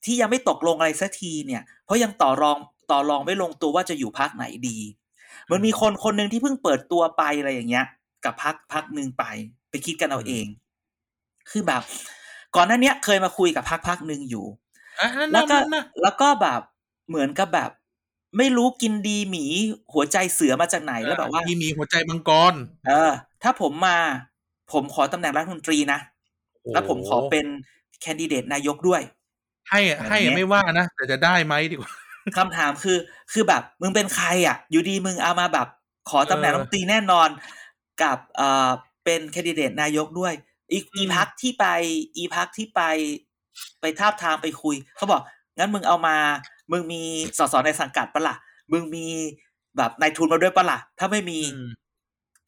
[0.04, 2.58] ที่ยังไม่ตกลงอะไรสักทีเนี่ย เพราะยังต่อรอง
[2.90, 4.78] ต่อรองไม่ลงตัวว่าจะอยู่พักไหนดี
[5.50, 7.86] มันมีคนคนหนึ่งที่เพิ่งเปิดตัวไปอะไรอย่างเงี้ย
[8.24, 9.24] กับพักพักหนึ่งไป
[9.70, 10.46] ไปคิดกันเอาเอง
[11.50, 11.82] คือแบบ
[12.56, 14.46] ก่อนหน้าเนี้ยเคยมาคุยกับพักพักหนึ่งอยู่
[15.00, 16.60] อะนั่นแล้วก็นั่นนะแล้วก็แบบ
[17.08, 17.70] เหมือนกับแบบ
[18.38, 19.44] ไม่รู้กินดีหมี
[19.92, 22.54] หัวใจเสือมาจากไหนแล้วแบบว่าที่มีหัวใจมังกร
[22.88, 23.98] เออ ถ้าผมมา
[24.72, 26.00] ผมขอตำแหน่งรัฐมนตรีนะ
[26.72, 27.46] แล้วผมขอเป็น
[28.00, 29.02] แคนดิเดตนายกด้วย
[29.70, 31.92] ให้อะให้อะไม่ว่านะแต่จะได้ไหมดีกว่า
[32.38, 32.98] คำถามคือ
[33.32, 35.68] คือแบบมึงเป็นใครอะ อยู่ดีมึงเอามาแบบ
[36.10, 37.28] ขอตำแหน่งเอรัอฐมนตรีแน่นอน
[38.02, 38.70] กับเอ่อ
[39.04, 40.34] เป็นแคนดิเดตนายกด้วย
[40.72, 41.66] อีอืมอีพักที่ไป
[42.16, 42.80] อีพักที่ไป
[43.80, 45.20] ไปทาบทามไปคุย เขาบอก
[45.58, 46.16] งั้นมึงเอามา
[46.72, 47.02] มึงมี
[47.38, 48.36] สสในสังกัดปะล่ะ
[48.72, 49.06] มึงมี
[49.76, 51.68] แบบนายทุนมาด้วยปะล่ะ ถ้าไม่มีอืม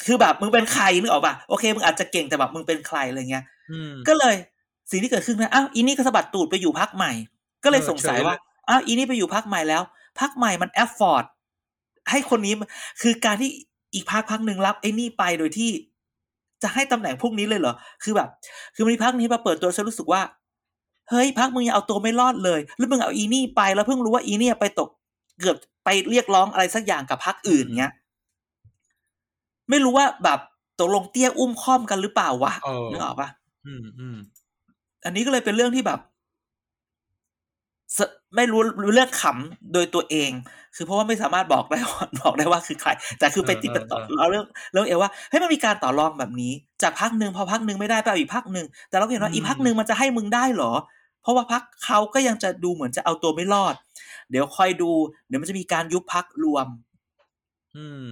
[0.07, 4.35] คือแบบมึงเป็นใครนึกออกปะโอเคมึงอาจจะเก่งแต่แบบมึงเป็นใครอะไรเงี้ยอืมก็เลย
[4.91, 7.13] สิ่งที่เกิดขึ้นนะอ้าวอีนี่ก็สะบัดตูดไปอยู่พักใหม่
[7.65, 8.37] ก็เลยเออสงสัยเฉยเลยว่า
[8.69, 9.83] อ้าวอีนี่ไปอยู่พักใหม่แล้ว
[10.21, 11.25] พักใหม่มันแอฟฟอร์ด
[12.11, 12.69] ให้คนนี้มัน
[13.03, 13.51] คือการที่
[13.95, 15.71] อีกพักพักหนึ่งรับไอ้นี่ไปโดยที่
[16.63, 18.29] จะให้ตำแหน่งพวกนี้เลยเหรอ คือแบบ
[18.75, 20.23] คือมันมีพักนี้มาเปิดตัวฉันรู้สึกว่า
[21.11, 24.89] เฮ้ยพักมึงยังเอาตัวไม่รอดเลย แล้วมึงเอาอีนี่ไปแล้วเพิ่งรู้ว่าอีเนี่ยไปตก
[25.41, 27.93] เกือบไปเรียกร้องอะไรสักอย่างกับพักอื่นเงี้ย
[29.71, 30.41] ไม่รู้ว่าแบบ
[30.79, 33.29] ตกลงเตี้ยอุ้มค่อมกันหรือเปล่าวะเออนึกออกปะ
[33.67, 34.17] อืมอืม
[35.05, 36.16] อันนี้ก็เลยเป็นเรื่องที่แบบส
[38.35, 40.31] ไม่รู้รู้เรื่องขำโดยตัวเอง
[40.77, 50.73] คือเพราะว่าไม่สามารถบอกได้ว่าบอกได้ว่าคือใคร แต่คือไปติดไปต่อเราเรื่องเรื่องเอวว่าเฮ้ยมันมีการต่อรองแบบนี้ จากพักหนึ่งพอพักหนึ่งไม่ได้ไปเอาอีกพักหนึ่งแต่เราก็เห็นว่าอีกพักหนึ่งมันจะให้มึงได้เหรอ
[51.23, 53.75] เพราะว่าพักเขาก็ยังจะดูเหมือนจะเอาตัวไม่รอด
[54.31, 54.91] เดี๋ยวคอยดู
[55.29, 56.67] เดี๋ยวมันจะมีการยุบพักรวม
[57.77, 58.07] อืม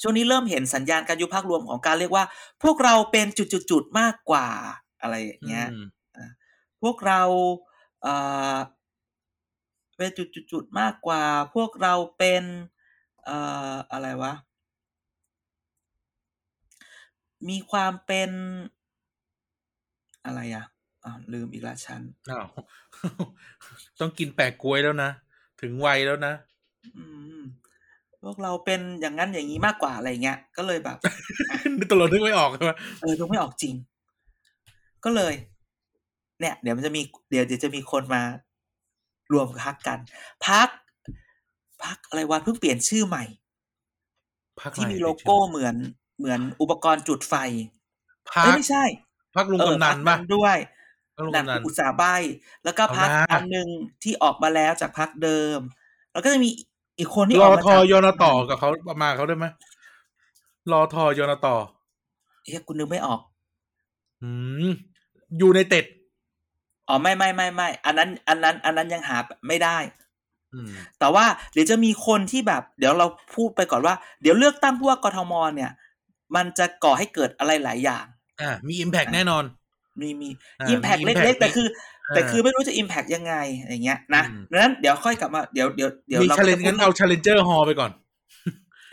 [0.00, 2.24] ช่วงนี้เริ่มเห็นสัญญาณการยุบพักรวมของการเรียกว่า
[2.62, 4.48] พวกเราเป็นจุดๆๆมากกว่า
[5.00, 5.84] อะไรอย่างเงี้ยอืม
[6.82, 7.22] พวกเรา
[10.00, 11.22] เอ่อเป็นจุดๆๆมากกว่า
[11.54, 12.44] พวกเราเป็น
[13.24, 13.36] เอ่
[13.72, 14.32] ออะไรวะ
[17.48, 18.30] มีความเป็น
[20.24, 20.64] อะไรอะ
[21.04, 22.46] อ่าวลืมอีกละฉันอ้าว
[24.00, 25.10] ต้องกินแปะกล้วยแล้วนะ
[25.60, 26.32] ถึงวัยแล้วนะ
[26.96, 27.04] อื
[27.38, 27.40] ม
[28.22, 30.98] พวกเราเป็นอย่างนั้นอย่างนี้มากกว่าอะไรเงี้ย ก็เลยแบบ
[31.78, 33.74] นึกตลอดนึกไม่ออกใช่ไหมเออดูไม่ออกจริง
[35.04, 35.34] ก็เลย
[36.40, 38.22] เนี่ย เดี๋ยวมันจะมีเดี๋ยวเดี๋ยวจะมีคนมา
[39.32, 39.98] รวมพักกัน
[40.46, 40.68] พัก
[41.84, 43.24] พักอะไรวะเพิ่งเปลี่ยนชื่อใหม่
[44.60, 45.76] พักที่อะไรมีโลโก้เหมือน
[46.18, 47.34] เหมือนอุปกรณ์จุดไฟ
[48.30, 48.84] พัเอ้ยกไม่ใช่
[49.36, 50.56] พักลุงเออกำนันพัป่ะกด้วย
[51.16, 52.02] พักลุงหนังกำนันอุตสาห์ใบ
[52.64, 53.68] แล้วก็เอาพักนะอันหนึ่ง
[54.02, 55.58] ที่ออกมาแล้วจากพักเดิม
[56.12, 56.50] แล้วก็จะมี
[56.98, 59.46] อีกคนที่รอออกมาทอจากยอนต่อกับเขาประมาณเขาได้ไหม
[60.72, 61.56] รอทอยอนต่อ
[62.42, 63.20] เฮ้ยกูนึกไม่ออก
[64.22, 64.30] อื
[64.66, 64.70] ม
[65.38, 65.84] อยู่ในเต็ด
[66.90, 69.78] อ๋อไม่ไม่ไม่ไม่อันนั้น อันนั้น อันนั้นยังหาไม่ได้
[70.54, 75.70] อืมแต่ว่าเดี๋ยวจะมีคนที่แบบ เดี๋ยวเราพูดไปก่อนว่า เดี๋ยวเลือกตั้งผู้ว่ากทมเนี่ย
[76.36, 78.04] มันจะก่อให้เกิดอะไรหลายอย่าง
[78.40, 79.44] อ่ามีอิมแพกแน่นอน
[80.00, 80.28] มีมี
[80.60, 81.66] อ่าอิมแพกมีเล็ก impact ๆแต่คือ
[82.08, 83.34] อ่าแต่คือไม่รู้จะอิมแพกยังไง
[83.70, 87.90] อย่างเงี้ยนะอืมดังนั้นเดี๋ยวค่อยกลับมาเดี๋ยวเดี๋ยวเดี๋ยวมีเราชาเลจะนพูดงั้นเอาชาเลนเจอร์ฮอไปก่อน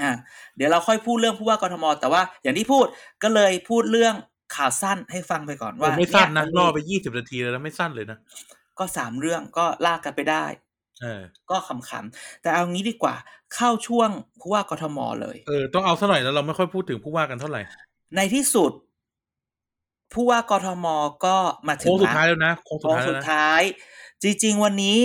[0.01, 0.11] อ่า
[0.55, 2.85] เดี๋ยวเราค่อยพูดเรื่องผู้ว่ากทม แต่ว่าอย่างที่พูด
[3.23, 4.13] ก็เลยพูดเรื่อง
[4.55, 8.17] ข่าวสั้นให้ฟังไปก่อนโอ้ว่า ไม่สั้นนะเยล่อไปยี่สิบนาทีแล้วนะไม่สั้นเลยนะ
[8.79, 10.45] ก็สามเรื่องก็ลากกันไปได้
[11.01, 13.15] เออก็ขำๆแต่เอางี้ดีกว่า
[13.55, 17.61] เข้าช่วงผู้ว่ากทมเลย เออต้องเอาซะหน่อยแล้วเราไม่ค่อยพูดถึงผู้ว่ากันเท่าไหร่
[18.15, 18.71] ในที่สุด
[20.13, 20.85] ผู้ว่ากทม
[21.25, 23.61] ก็มาถึงโค้งสุดละท้ายแล้วนะโค้งสุดโค้งท้ายสุแล้วดนะท้าย
[24.23, 24.99] จริง ๆ วันนี้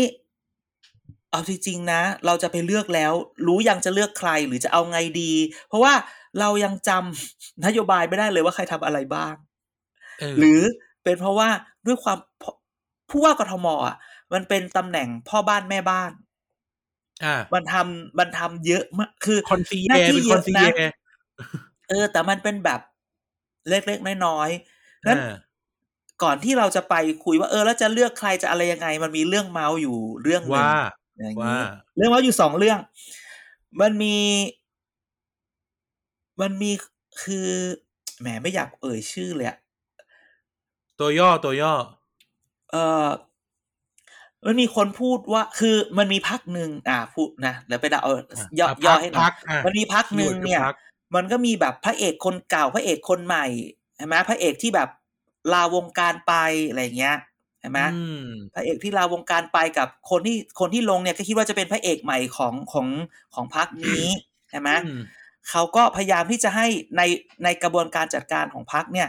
[1.32, 3.12] เอาจริงๆนะ เราจะไปเลือกแล้ว
[3.46, 5.32] รู้ยังจะเลือกใครหรือจะเอาไงดี
[5.68, 5.92] เพราะว่า
[6.40, 9.34] เรายังจำนโยบายไม่ได้เลยว่าใครทำอะไรบ้าง
[10.20, 10.60] เออหรือ
[11.04, 11.48] เป็นเพราะว่า
[11.86, 12.18] ด้วยความ
[13.10, 13.96] ผู้ว่ากทมอะ
[14.32, 16.10] มันเป็นตำแหน่งพ่อบ้านแม่บ้าน
[17.24, 20.82] อ่ามันทำมันทำเยอะมากคือคอนซีหน้าเอที่เป็นเยคอนอะซีนะเอ
[21.88, 22.80] เออ แต่มันเป็นแบบ
[23.68, 25.34] เล็กๆน้อยๆนั้นอ่า
[26.22, 31.01] ก่อนที่เราจะไปคุยว่า เออแล้วจะเลือกใครจะอะไรยังไง มันมีเรื่องเมาส์อยู่เรื่องหนึ่งว่าอย่าง
[31.40, 32.78] ว่านี้เรื่องเมาส์อยู่สองเรื่อง
[33.80, 34.16] มันมี
[36.40, 36.70] มันมี
[37.22, 37.50] คือ
[38.20, 39.58] แหมไม่อยากเอ่ยชื่อเลยอะ
[41.00, 41.74] ตัวย่อตัวย่อ
[42.70, 43.08] เออ
[44.46, 48.12] มันมีคนพูดว่าคือมันมีพักหนึ่งอ่าพูดนะเดี๋ยวไปเดาเอา
[48.58, 50.74] ย่ออะย่อพักให้หน่อพัยกอะมันมีพักหนึ่งเนี่ยคีย์วิร์ดคือพัก
[51.14, 53.46] มันก็มีแบบพระเอกคนเก่าพระเอกคนใหม่
[53.96, 54.88] ใช่ไหมพระเอกที่แบบ
[55.52, 56.34] ลาวงการไป
[56.68, 57.16] อะไรเงี้ย
[57.62, 62.88] ใช่ไหมอืมพระเอกที่ลาวงการไปกับคนที่คนที่ลงเนี่ยก็คิดว่าจะเป็นพระเอกใหม่ของของ
[63.34, 64.06] ของพักนี้
[64.50, 65.02] ใช่ไหมอืม
[65.50, 67.02] เขาก็พยายามที่จะให้ใน
[67.44, 69.08] ในกระบวนการจัดการของพักเนี่ย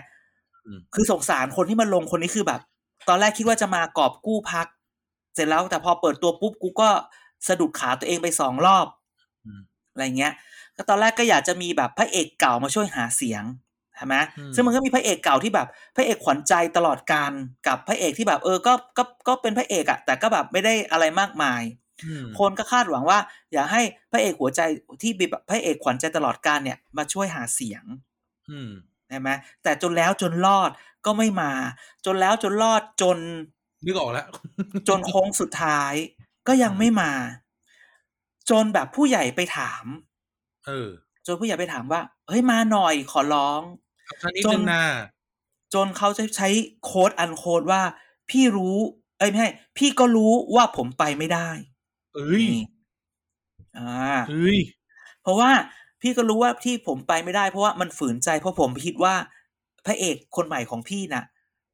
[0.66, 2.62] อืมคือสงสารคนที่มาลงคนนี้คือแบบ
[3.08, 4.68] ตอนแรกคิดว่าจะมากอบกู้พัก
[5.36, 6.90] เสร็จแล้วแต่พอเปิดตัวปุ๊บกูก็
[7.48, 8.88] สะดุดขาตัวเองไปสองรอบ
[9.46, 9.62] อืม
[9.92, 10.34] อะไรเงี้ย
[10.76, 17.32] ก็ตอนแรกก็อยากจะมีแบบพระเอกเก่ามาช่วยหาเสียงใช่ไหมอืมซึ่งมันก็มีพระเอกเก่าที่แบบพระเอกขวัญใจตลอดการ
[17.68, 21.62] กับพระเอกที่แบบเออก็ก็ก็เป็นพระเอกอะแต่ก็แบบไม่ได้อะไรมากมาย
[22.06, 23.20] อืมคนก็คาดหวังว่า
[23.54, 24.62] อยากให้พระเอกหัวใจ
[25.02, 27.84] ที่มีแบบพระเอกขวัญใจตลอดการเนี่ย มาช่วยหาเสียง
[28.52, 28.72] อืม
[29.10, 29.30] ใช่ไหม
[29.64, 30.72] แต่จนแล้วจนรอด
[31.06, 31.52] ก็ไม่มา
[32.06, 33.18] จนแล้วจนรอดจน
[33.86, 34.28] นึกออกแล้ว
[34.88, 35.94] จนโค้งสุดท้าย
[36.48, 37.12] ก็ยังไม่มา
[38.50, 39.86] จนแบบผู้ใหญ่ไปถาม
[40.68, 40.90] เออ
[41.26, 43.83] จนผู้ใหญ่ไปถามว่า เฮ้ยมาหน่อยขอร้องเอาท่านิด
[44.46, 44.84] จนนึงนะ
[45.74, 46.50] จนเขาจะใช้
[46.86, 47.82] โค้ดอันโค้ดว่า
[48.30, 48.78] พี่รู้
[49.20, 51.50] เอ้ยไม่ใช่พี่ก็รู้ว่าผมไปไม่ได้
[52.16, 52.56] เอ้ยนี่
[53.78, 53.88] อ่า
[54.30, 54.60] เอ้ย
[55.22, 55.52] เพราะว่า
[56.02, 59.16] พี่ก็รู้ว่าที่ผมไปไม่ได้ เพราะว่ามันฝืนใจเพราะผมคิดว่า
[59.86, 61.24] พระเอกคนใหม่ของพี่น่ะ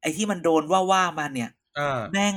[0.02, 2.34] ไอ้ที่มันโดนว่าว่ามาเนี่ยอ่าแม่ง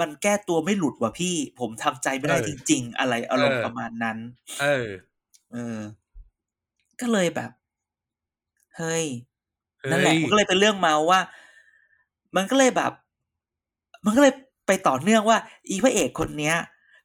[0.00, 4.18] มันแก้ตัวไม่หลุดว่ะพี่ ผมทำใจไม่ได้เออจริง ๆ อะไรอารมณ์เออประมาณนั้น
[4.60, 4.86] เออ
[5.52, 5.78] เออ
[7.00, 7.50] ก็เลยแบบ
[8.76, 9.04] เฮ้ย
[9.80, 11.20] เฮ้ยนั่นแหละมันก็เลยเป็นเรื่องเมาว่า
[12.36, 12.92] มันก็เลยแบบ
[14.04, 14.34] มันก็เลย
[14.66, 16.56] ไปต่อเนื่องว่า อีพระเอกคนเนี้ย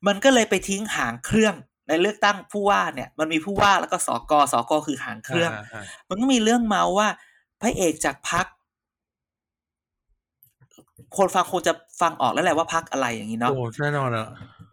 [0.08, 1.56] มันก็เลยไปทิ้งหางเครื่อง
[1.88, 7.10] ในเลือกตั้งผู้ว่าเนี่ย มันมีผู้ว่าแล้วก็สกสกคือหางเครื่องาามันก็มีเรื่องเมาว่า
[7.62, 8.46] พระเอกจากพัก
[11.18, 14.28] คนฟังคงจะฟังออกแล้วแหละว่าพักอะไรอย่างนี้เนาะโอ้แน่นอนอะ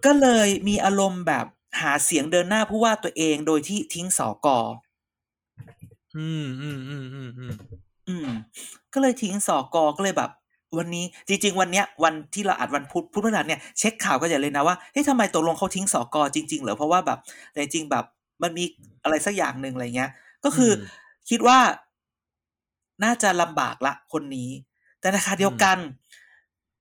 [0.05, 1.46] ก็เลยมีอารมณ์แบบ
[1.81, 4.59] หาเสียงเดินหน้าผู้ว่าตัวเองโดยที่ทิ้งสอกอ
[6.16, 7.53] อืมอืมอืมอืมอืม
[8.09, 8.27] อืม
[8.92, 10.31] ก็เลยทิ้งสอกอก็เลยแบบ
[10.79, 17.18] วันนี้จริง ๆ วันเนี้ย วันที่เราอัดวันพุธพุธพฤหัสเนี่ยเช็คข่าวก็อย่าเลยนะว่าเฮ้ยทำไมตกลงเขาทิ้งสอกอจริง ๆ เหรอเพราะว่าแบบ
[17.53, 18.05] แต่จริงแบบ
[18.42, 18.64] มันมี
[19.05, 20.11] อะไรสักอย่างหนึ่งอะไรเงี้ย
[20.44, 20.70] ก็คือ
[21.31, 21.59] คิดว่า
[23.05, 24.51] น่าจะลำบากละคนนี้
[25.01, 25.79] แต่ในขณะเดียวกัน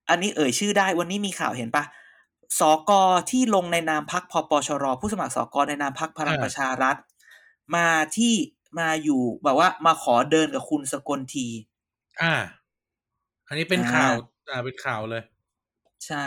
[0.10, 1.84] อันนี้เอ่ยชื่อได้วันนี้มีข่าวเห็นปะ
[2.60, 2.92] สก
[3.30, 6.96] ที่ลงในนามพักพปชรผู้สมัครสกในนามพักพลังประชารัฐ
[7.76, 8.34] มาที่
[8.80, 11.48] มาอยู่แบบว่ามาขอเดินกับคุณสกลที
[12.22, 12.34] อ่า
[13.48, 14.14] อันนี้เป็นอ่าข่าว
[14.50, 15.24] อ่าเป็นข่าวเลย
[16.06, 16.24] ใช่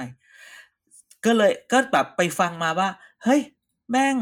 [1.24, 2.88] ก็เลยก็แบบไปฟังมาว่า
[3.24, 3.40] เฮ้ย
[3.90, 4.16] แม่ง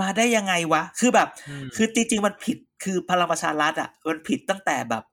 [0.00, 5.04] มาได้ยังไงวะ คือแบบอืมคือจริงๆมันผิดคือพลังประชารัฐอะ มันผิดตั้งแต่แบบ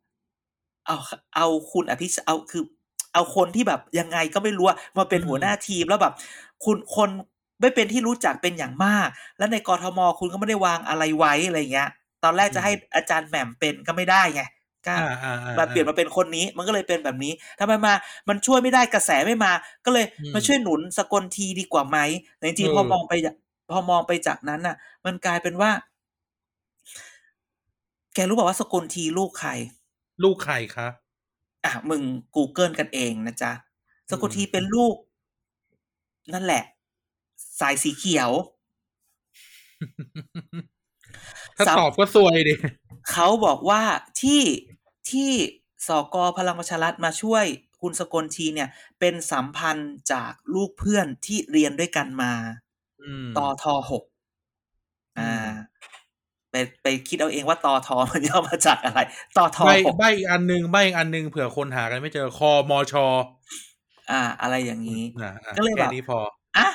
[0.86, 0.98] เอา
[1.36, 2.64] เอาคุณอภิชเอาคือ
[3.14, 6.14] เอาคนที่แบบยังไงก็ไม่รู้อะมาเป็นหัวหน้าทีมแล้วแบบ
[6.64, 7.10] คุณคน
[7.62, 14.44] ไม่เป็นที่รู้จักเป็นอย่างมาก แล้วในกรทมคุณก็ไม่ได้วางอะไรไว้อะไรเงี้ยต อนแรกจะให้อาจารย์แหม่มเป็นก็ไม่ได้ไง
[14.88, 17.94] ก็อ่าอ่าอ่ามาเปลี่ยนมาเป็นคนนี้ มันก็เลยเป็นแบบนี้ทำไมมา
[18.30, 19.52] มันช่วยไม่ได้กระแสไม่มา
[19.86, 21.98] ก็เลยอืมมาช่วยหนุนสกลทีดีกว่าไหม
[22.38, 23.14] แต่จริงๆเออพอมองไป
[23.74, 25.72] พอมองไปจากนั้นน่ะ มันกลายเป็นว่า
[28.14, 29.52] แกรู้บอกว่าสกุลทีลูกใคร
[30.24, 30.88] ลูกใครคะ
[31.66, 32.02] อะมึง
[32.36, 33.52] Google กันเองนะจ๊ะ
[34.12, 34.96] สกุลทีเป็นลูก
[36.34, 36.64] นั่นแหละ
[37.60, 38.32] สายสีเขียว
[41.58, 42.56] ถ้าสามตอบก็ซวยดิ
[43.12, 43.82] เขาบอกว่า
[44.22, 44.42] ที่
[45.10, 45.32] ที่
[45.88, 47.46] สกพลังประชารัฐมาช่วย
[47.82, 52.34] คุณสกลทีเนี่ย เป็นสัมพันธ์จากลูกเพื่อนที่เรียนด้วยกันมา
[53.02, 54.04] อืมตอทอหก
[55.20, 55.50] อ่าอืม
[56.52, 59.00] ไปไปคิดเอาเองว่าตอทอมันย่อมาจากอะไร
[59.38, 63.06] ตอทอใบหกใบอีกอันหนึ่งใบอีกอันหนึ่งเผื่อคนหากันไม่เจอคอมอชอ
[64.12, 66.20] อ่า อะไรอย่างนี้นะอะก็เลยแบบแค่นี้พอ
[66.58, 66.68] อะ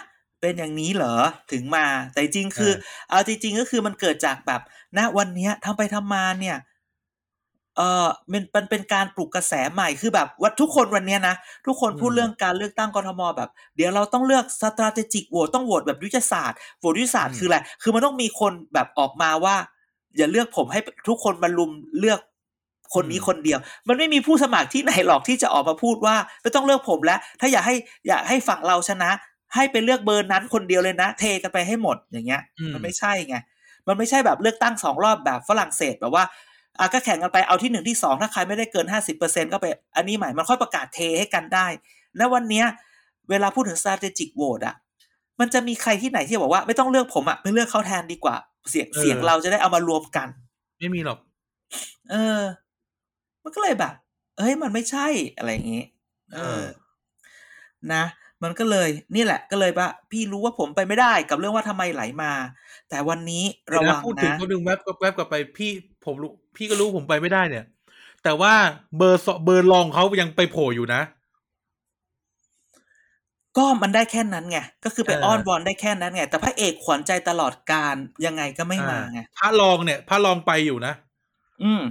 [0.42, 1.16] เป็นอย่างนี้เหรอ
[1.52, 2.72] ถึงมาแต่จริงคือ
[3.11, 4.61] เอาจริงๆก็คือมันเกิดจากแบบ
[4.98, 6.59] ณวันเนี้ยทำไปทำมาเนี่ย
[7.76, 11.35] เออมันมันเป็นการปลุกกระแสใหม่คือแบบว่าทุกคนวันเนี้ยนะ
[11.66, 19.57] ทุกคนพูดอืมเรื่องการเลือกตั้งกทมแบบ เดี๋ยวเราต้องเลือก strategic vote ต้องโหวตแบบยุทธศาสตร์โหวตยุทธศาสตร์คืออะไรคือมันต้องมีคนแบบออกมาว่า
[20.16, 22.20] อย่าเลือกผมให้ทุกคนมาลุมเลือก
[22.94, 27.76] คนนี้คนเดียว มันไม่มีผู้สมัครที่ไหนหรอกที่จะออกมาพูดว่า ไม่ต้องเลือกผมแล้ว ถ้าอยากให้
[28.09, 29.11] อยากให้ฝั่งเราชนะ
[29.54, 33.36] ให้ไปเลือกเบอร์นั้นคนเดียวเลยนะ เทกันไปให้หมดอย่างเงี้ยอืมมันไม่ใช่ไง
[33.88, 36.24] มันไม่ใช่แบบเลือกตั้งสองรอบแบบฝรั่งเศสแบบว่า
[36.78, 41.66] อะก็แข่งกันไปเอาที่หนึ่งที่สองถ้าใครไม่ได้เกินห้าสิบเปอร์เซ็นก็ไปอันนี้ใหม่มันค่อยประกาศเทให้กันได้
[42.16, 42.66] และวันเนี้ย
[43.30, 44.76] เวลาพูดถึง strategic vote อะ
[45.40, 48.36] มันจะมีใครที่ไหนที่บอกว่าไม่ต้องเลือกผมอะไปเลือกเขาแทนดีกว่า
[48.70, 50.28] เสียงเออเสียงเราจะได้เอามารวมกัน
[50.78, 51.18] ไม่มีหรอก
[52.10, 52.40] เออ
[53.42, 53.92] มันก็เลยแบบ
[54.38, 55.84] เอ้ยมันไม่ใช่อะไรอย่างงี้
[56.34, 56.64] เอเอออ
[57.92, 58.04] นะ
[58.42, 62.33] มันก็เลยนี่แหละก็เลยว่าพี่รู้ว่าผมไปไม่ได้กับเรื่องว่าทำไมไหลมา
[62.90, 65.70] แต่วันนี้ระเดี๋ยววันะพูดถึงนะเขาดึงแวบแวบกลับไปพี่
[66.05, 67.64] ผมรู้พี่ก็รู้ผมไปไม่ได้เนี่ย
[68.24, 68.52] แต่ว่า
[68.96, 71.00] เบอร์สเบอร์รองเขายังไปโผล่อยู่นะ
[73.57, 80.94] ก็มันได้แค่นั้นไงก็คือไปอ้อนวอนได้แค่นั้นไงแต่พระเอกขวัญใจตลอดการยังไงก็ไม่มาไงพระรองเนี่ย พระรองไปอยู่นะ
[81.64, 81.83] อืม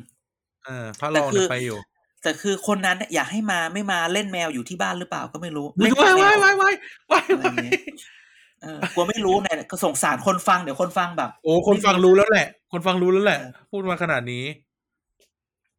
[0.66, 1.78] เออพระรองเนี่ยไปอยู่
[2.22, 6.76] แต่คือคนนั้นเนี่ยอยากให้มาไม่มาเล่นแมวอยู่ที่บ้านหรือเปล่าก็ไม่รู้ว้าเล่ยนกับว้ายแมว้ายวว้ายว้าย
[7.12, 7.82] ว้ายอะไรอย่างเงี้ย
[8.62, 14.46] เออกลัวไม่รู้เนี่ยก็สงสารคนฟังเดี๋ยวคนฟังแบบ โอ้คนฟังรู้แล้วแหละ คนฟังรู้แล้วแหละเออพูดมาขนาดนี้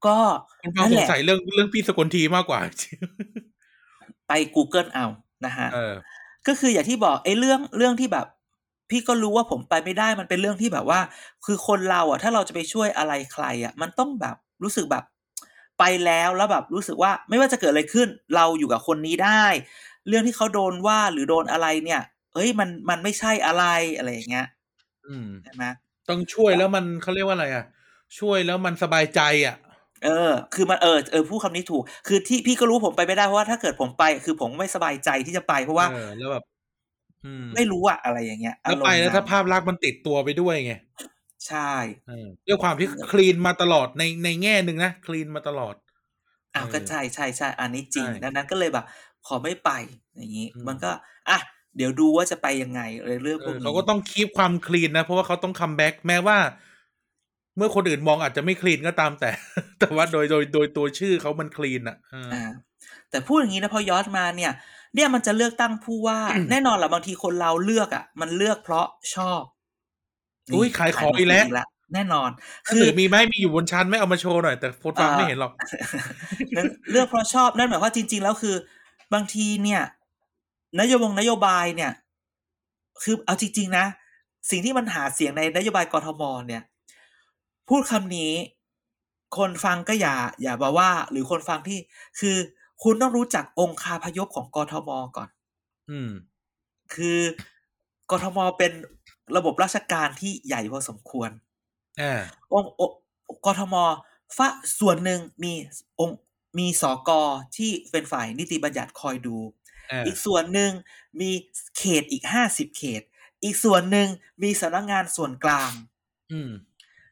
[0.06, 0.16] ก็
[0.62, 2.60] คนฟังนั่นสแหงละสัยเรื่องเรื่องพี่สกลทีมากกว่า
[4.28, 5.06] ไป Google เอา
[5.46, 5.94] นะฮะเออ
[6.46, 8.26] ก็คืออย่างที่บอกไอ้เรื่องเรื่องที่แบบ
[8.90, 11.00] พี่ก็รู้ว่าผมไปไม่ได้มันเป็นเรื่องที่แบบว่า
[11.46, 15.04] คือคนเราอะ ถ้าเราจะไปช่วยอะไรใครอะ มันต้องแบบรู้สึกแบบ
[15.82, 19.44] ไปแล้วแล้วแบบรู้สึกว่าไม่ว่าจะเกิดอะไรขึ้น เราอยู่กับคนนี้ได้
[20.08, 22.02] เรื่องที่เขาโดนว่าหรือโดนอะไรเนี่ย
[22.34, 23.64] เอ้ยมันมันไม่ใช่อะไร
[23.96, 24.46] อะไรอย่างเงี้ย
[25.06, 25.64] อืมใช่ไหม
[26.08, 27.64] ต้องช่วยแล้วมันเขาเรียกว่าอะไรอะ
[28.18, 29.56] ช่วยแล้วมันสบายใจอะ
[30.04, 36.44] เออ คือมันเออเออพูดคำนี้ถูก คือที่พี่ก็รู้ผมไปไม่ได้เพราะว่าถ้าเกิดผมไป คือผมไม่สบายใจที่จะไปเพราะว่าเออแล้วแบบ
[37.24, 40.72] อืมไม่รู้อะอะไรอย่างเงี้ยแล้วอารมไปณ์แล้วถ้านั้นภาพลักษณ์มันติดตัวไปด้วยไง
[41.48, 41.72] ใช่
[42.08, 45.74] เออด้วยความที่ clean มาตลอดในในแง่หนึ่งนะ clean มาตลอด
[46.54, 48.86] อ้าวเออก็ใช่ใช่ใช่อันนี้จริงใช่ดังนั้นก็เลยแบบ
[49.26, 49.70] ขอไม่ไป
[50.16, 50.90] อย่างนี้อืมมันก็
[51.30, 51.38] อะ
[51.76, 56.38] เดี๋ยวดูว่าจะไปยังไงเลยเรื่องเอพวกอนี้เขาก็ต้อง keep ความ clean นะ เพราะว่าเขาต้อง comeback แม้ว่า
[57.56, 59.30] เมื่อคนอื่นมองอาจจะไม่คลีนก็ตามแต่
[59.80, 62.50] แต่ว่าโดยโดยโดยตัวชื่อเขามันคลีนอะเอออ่า
[63.10, 64.52] แต่พูดอย่างนี้นะพอย้อนมาเนี่ย
[64.94, 69.42] เนี่ยมันจะเลือกตั้งผู้ว่า แน่นอนแหละบางทีคนเราเลือกอะ มันเลือกเพราะชอบ
[70.54, 71.46] อุ้ยขายของอีกแล้ว
[71.94, 72.30] แน่นอน
[72.68, 75.52] คืคืออมีไหมมีอยู่บนชั้นไหม่เอามาโชว์หน่อยแต่โฟนฟังไม่เห็นหรอก
[76.56, 78.54] นั้นเลือกเพราะชอบนั่นหมายความว่าจริง ๆ แล้วคือ
[79.14, 79.82] บางทีเนี่ย
[80.80, 81.92] นโยบงนโยบายเนี่ย
[83.02, 83.86] คือเอาจริง ๆ นะ
[84.50, 86.62] สิ่งที่มันหาเสียงในนโยบายกทมเนี่ย
[87.68, 88.32] พูดคำนี้
[89.36, 91.78] คนฟังก็อย่า อย่ามาว่า หรือคนฟังที่
[92.20, 92.36] คือ
[92.82, 95.28] คุณต้องรู้จักองคาพยพของกทมก่อน
[95.90, 96.10] อืม
[96.94, 97.18] คือ
[98.10, 98.72] กทมเป็น
[99.36, 101.30] ระบบราชการที่ใหญ่พอสมควร
[102.00, 102.20] อ่า
[102.52, 102.90] องค์อง
[103.38, 103.74] ค์กทม
[104.36, 104.48] ฝ่า
[104.80, 105.52] ส่วนหนึ่งมี
[106.00, 106.18] องค์
[106.58, 107.22] มีสอกอ
[107.56, 109.36] ที่เป็นฝ่ายนิติบัญญัติคอยดู
[109.90, 110.70] อ่าอีกส่วนหนึ่ง
[111.20, 111.30] มี
[111.78, 113.02] เขตอีกห้าสิบเขต
[113.44, 114.08] อีกส่วนหนึ่ง
[114.42, 115.70] มีสำนักงานส่วนกลาง
[116.32, 116.50] อืม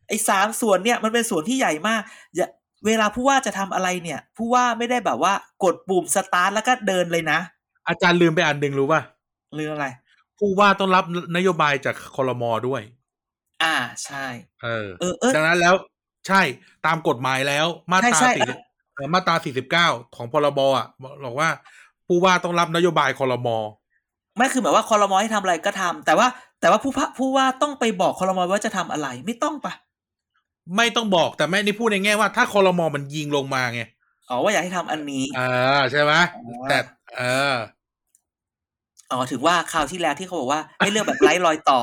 [0.09, 2.03] ไอ้สามส่วนเนี่ยมันเป็นส่วนที่ใหญ่มาก
[2.37, 2.49] อย่า
[2.87, 7.39] เวลาผู้ว่าจะทำอะไรเนี่ย ผู้ว่าไม่ได้แบบว่ากดปุ่มสตาร์ทแล้วก็เดินเลยนะ
[7.89, 9.01] อาจารย์ลืมไปอันหนึ่งรู้ป่ะ
[9.55, 9.87] หรืออะไร
[10.41, 11.05] ผู้ว่าต้องรับ
[11.37, 12.83] นโยบายจากคอรมอด้วย
[13.63, 14.27] อ่าใช่
[14.63, 15.75] เออเออเออดังนั้นแล้ว
[16.29, 16.41] ใช่
[16.87, 18.49] ตามกฎหมายแล้ว มาตราใช่ใช่สี่
[18.95, 20.87] เอ่อมาตราสี่สิบเก้าของพรบอะ
[21.25, 21.49] บอกว่า
[22.07, 23.57] ผู้ว่าต้องรับนโยบายคอรมอ
[24.37, 26.27] ไม่คือหมายว่าคอรมอให้ทำอะไรก็ทำแต่ว่า
[26.61, 29.75] แต่ว่าผู้พะผู้ว่าต้องไปบอกคอรมอว่าจะทำอะไรไม่ต้องปะ
[30.77, 33.83] ไม่ต้องบอกแต่แม่นี่พูดในแง่ว่าถ้าคอรมอมันยิงลงมาไง
[34.29, 36.79] อ๋อว่าอยากให้ทำอันนี้อ่าใช่ไหมอ๋อแต่
[37.17, 37.23] เอ
[37.53, 37.55] อ
[39.13, 41.81] อ๋อถึงว่าคราวที่แล้วที่เขาบอกว่าให้เลือกแบบไร้รอยต่อ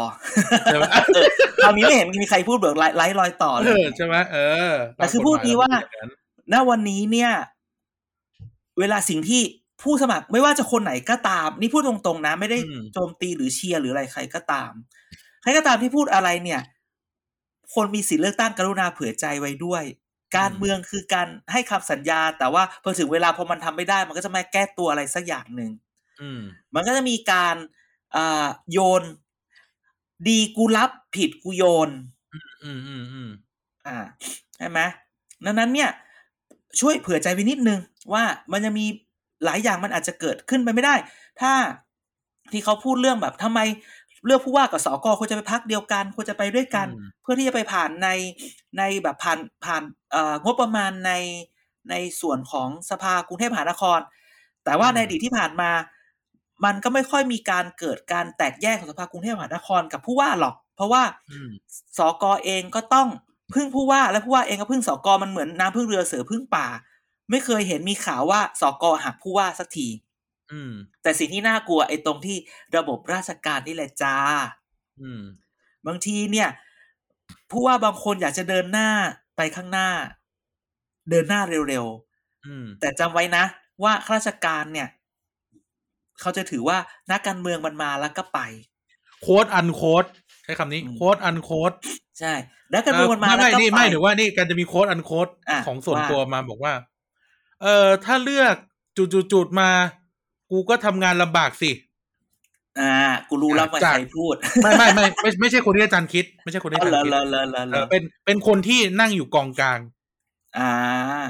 [0.66, 1.26] ใช่ไหมเออ
[1.64, 4.38] คราวนี้ไม่เห็นมีใครพูดแบบไร้ไร้รอยต่อเลเอยอใช่ไหมเอ
[4.72, 6.12] อแต่คือพูดดีว่าตมกฎหมยแล้วมันเป็นอย่งนั้น
[6.54, 7.32] ณวันนี้เนี่ย
[8.80, 9.42] เวลาสิ่งที่
[9.84, 12.58] ผู้สมัครไม่ว่าจะคนไหนก็ตาม นี่พูดตรงๆนะ ไม่ได้
[12.94, 14.72] โจมตีหรือเชียร์หรืออะไรใครก็ตาม
[15.42, 16.62] ใครก็ตามที่พูดอะไรเนี่ย
[17.76, 19.84] คนมีสิทธิเลือกตั้งกรุณาเผื่อใจไว้ด้วย
[20.38, 25.87] การเมืองคือการให้คำสัญญา แต่ว่าพอถึงเวลาพอมันทำไม่ได้ มันก็จะมาแก้ตัวอะไรสักอย่างหนึ่งอื
[26.40, 26.42] ม
[26.74, 27.56] มันก็จะมีการ
[28.16, 29.04] อ่าโยน
[30.28, 31.90] ดีกูรับผิดกูโยน
[32.64, 33.30] อืมอืมอืม
[33.88, 33.98] อ่า
[34.58, 34.80] ใช่ไหม
[35.46, 35.90] ดังนั้นเนี่ย
[36.80, 37.80] ช่วยเผื่อใจไว้นิดนึง
[38.14, 38.86] ว่ามันจะมี
[39.46, 40.96] หลายอย่างมันอาจจะเกิดขึ้นไปไม่ได้
[41.42, 41.54] ถ้า
[42.52, 43.60] ที่เขาพูดเรื่องแบบทำไม
[44.26, 48.10] เลือกผู้ว่ากับสกควรจะไปพักเดียวกันควรจะไปด้วยกันอืมเพื่อที่จะไปผ่านใน
[48.78, 51.12] ในแบบผ่านผ่านเอ่องบประมาณใน
[51.90, 54.00] ในส่วนของสภากรุงเทพมหานคร
[54.66, 55.72] แต่ว่าในอดีตที่ผ่านมา
[56.66, 61.52] มันก็ไม่ค่อยมีการเกิดการแตกแยกของสภากรุงเทพมหานครกับผู้ว่าหรอก เพราะว่าอืม
[61.98, 63.08] สกเองก็ต้อง
[63.54, 66.68] พึ่งผู้ว่าและผู้ว่าเองก็พึ่งสกมันเหมือนน้ำพึ่งเรือเสือพึ่งป่า
[67.30, 69.88] ไม่เคยเห็นมีข่าวว่าสกหักผู้ว่าสักที
[70.52, 72.38] อืมแต่สิ่งที่น่ากลัวไอ้ตรงที่
[72.78, 74.18] ระบบราชการนี่แหละจ้า
[75.02, 75.22] อืม
[75.88, 76.50] บางทีเนี่ย
[77.52, 78.90] ผู้ว่าบางคนอยากจะเดินหน้า
[79.38, 79.90] ไปข้างหน้า
[81.10, 81.86] เดินหน้าเร็ว
[82.46, 83.44] อืมๆแต่จำไว้นะ
[83.84, 84.88] ว่าข้าราชการเนี่ย
[86.22, 86.78] เขาจะถือว่า
[87.12, 88.40] นักการเมืองมันมาแล้วก็ไป
[89.22, 90.06] โค้ดอันโค้ด
[90.44, 91.72] ใช้คำนี้อืมโค้ดอันโค้ด
[92.20, 92.34] ใช่
[92.74, 96.74] นักการเมืองมันมาไม่แล้วไม่ก็นี่ไปไม่ถือว่านี่การจะมีโค้ดอันโค้ดอะของส่วนว่าตัวมาบอกว่า
[97.64, 98.56] เออถ้าเลือก
[98.98, 99.70] จุดจุดจุดๆๆมา
[100.52, 101.72] กูก็ทำงานลำบากสิ
[102.80, 102.94] อ่า
[103.30, 109.80] กูรู้แล้วว่าจากใครพูด ไม่ไม่ไม่ไม่ไม่ใช่คนที่อาจารย์คิด ไม่ใช่คนที่อ๋ออาเหรจารอย์คิดเหรอเหรอเหรอเหเอรออเป็นเป็นคนที่นั่งอยู่กองกลาง
[110.60, 110.74] อ่า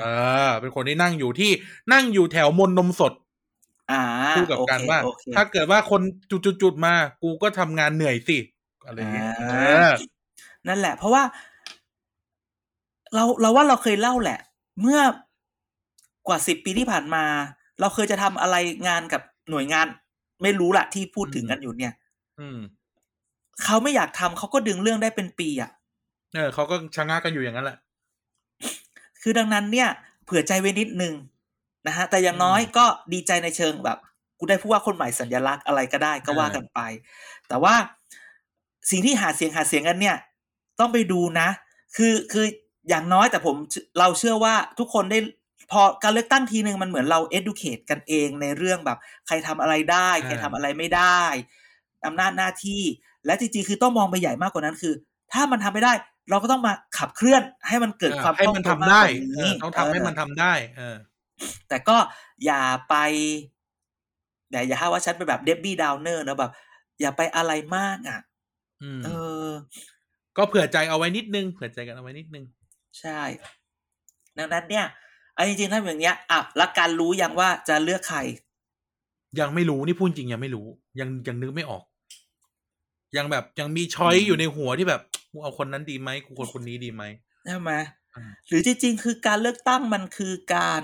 [0.01, 0.05] เอ
[0.47, 1.51] อ เป็นคนที่นั่งอยู่ที่
[1.93, 3.13] นั่งอยู่แถวมนนมสด
[3.91, 4.01] อ่า
[4.37, 8.37] พูดกับโอกันเคว่าโอเคถ้าเกิดว่าคนจุดจุดจุดๆๆมา กูก็ทำงานเหนื่อยสิ
[8.85, 9.57] อะไรอย่างเงี้ยอ่าเอ
[9.89, 9.93] อ
[10.67, 11.23] นั่นแหละ เพราะว่า
[13.13, 14.39] เราเราว่าเราเคยเล่าแหละ
[14.81, 14.99] เมื่อ
[16.27, 17.23] กว่าสิบปีที่ผ่านมา
[17.79, 18.55] เราเคยจะทำอะไร
[18.87, 19.87] งานกับหน่วยงาน
[20.41, 21.93] ไม่รู้ละที่พูดถึงกันอยู่เนี่ย
[22.39, 22.59] อืม
[23.63, 25.71] เขาไม่อยากทำเขาก็ดึงเรื่องได้เป็นปีอะ
[26.33, 27.77] เออเขาก็ชะงักกันอยู่อย่างนั้นแหละ
[29.21, 29.89] คือดังนั้นเนี่ย
[30.25, 31.13] เผื่อใจไว้นิดนึง
[31.87, 33.97] นะฮะแต่อย่างน้อยก็ดีใจในเชิงแบบ
[34.39, 36.79] กูได้ผู้ว่าคนใหม่สัญลักษณ์อะไรก็ได้ก็ว่ากันไป
[37.47, 37.75] แต่ว่า
[38.89, 40.17] สิ่งที่หาเสียงหาเสียงกันเนี่ย
[40.79, 41.49] ต้องไปดูนะ
[41.95, 42.45] คือคือ
[42.89, 43.55] อย่างน้อยแต่ผม
[43.99, 45.19] เราเชื่อว่าทุกคนได้
[45.71, 48.97] พอการเลือกตั้งทีหนึ่งมันเหมือนเรา educate กันเองในเรื่องแบบ
[49.27, 51.21] ใครทำอะไรได้ ใครทำอะไรไม่ได้
[52.05, 52.81] อำนาจหน้าที่
[53.25, 54.93] และจริงๆคือต้องมองไปใหญ่มากกว่านั้นคือ
[55.33, 55.93] ถ้ามันทำไม่ได้
[56.29, 60.95] เราก็ต้องมาขับเคลื่อนให้มันเกิดความให้คล่องมันตัวทำมากได้กว่าเอนี้อต้องทำให้มันเออทำได้ เออ
[61.69, 61.97] แต่ก็
[62.45, 62.95] อย่าไป
[64.51, 66.51] อย่าอย่าหาว่าฉันเป็นแบบเดบบี้ดาวเนอร์นะแบบ
[67.01, 68.19] อย่าไปอะไรมากอะ
[68.81, 69.09] อืมเอ
[69.45, 69.47] อ
[70.37, 72.45] ก็เผื่อใจเอาไว้นิดนึงเผื่อใจกันเอาไว้นิดนึง
[72.99, 73.21] ใช่
[74.37, 74.85] ดังนั้นเนี่ย
[75.33, 78.19] เอาจริงๆถ้าอย่างเนี้ยอะแล้วการรู้ยังว่าจะเลือกใคร
[79.39, 80.67] ยังไม่รู้นี่พูดจริงยังไม่รู้
[80.99, 81.83] ยังยังนึกไม่ออก
[83.17, 87.03] ยังแบบยังมีช้อยอืมอยู่ในหัวที่แบบกูเอาคนนั้นดีไหมกูคนคนนี้ดีไหม
[87.45, 87.71] ใช่ไหม
[88.15, 90.83] อืมหรือจริงๆคือการเลือกตั้งมันคือการ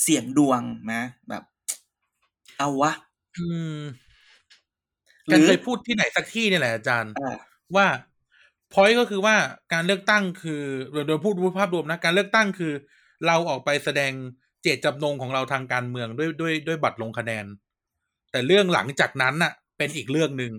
[0.00, 0.60] เสี่ยงดวง
[0.92, 1.42] นะแบบ
[2.58, 2.92] เอาวะ
[3.38, 3.46] อื
[3.78, 3.80] ม
[5.26, 7.36] หรือการเคยพูดที่ไหนสักที่เนี่ยแหละอาจารย์อ่า
[7.76, 7.86] ว่า
[8.72, 9.36] พอยก็คือว่า
[9.72, 12.72] การเลือกตั้งคือโดยโดยพูดภาพรวมนะการเลือกตั้งคือ
[13.26, 14.12] เราออกไปแสดง
[14.62, 17.44] เจตจำนงของเราทางการเมืองด้วยด้วยด้วยบัตรลงคะแนน
[18.30, 20.52] แต่เรื่องหลังจากนั้นน่ะ เป็นอีกเรื่องหนึ่ง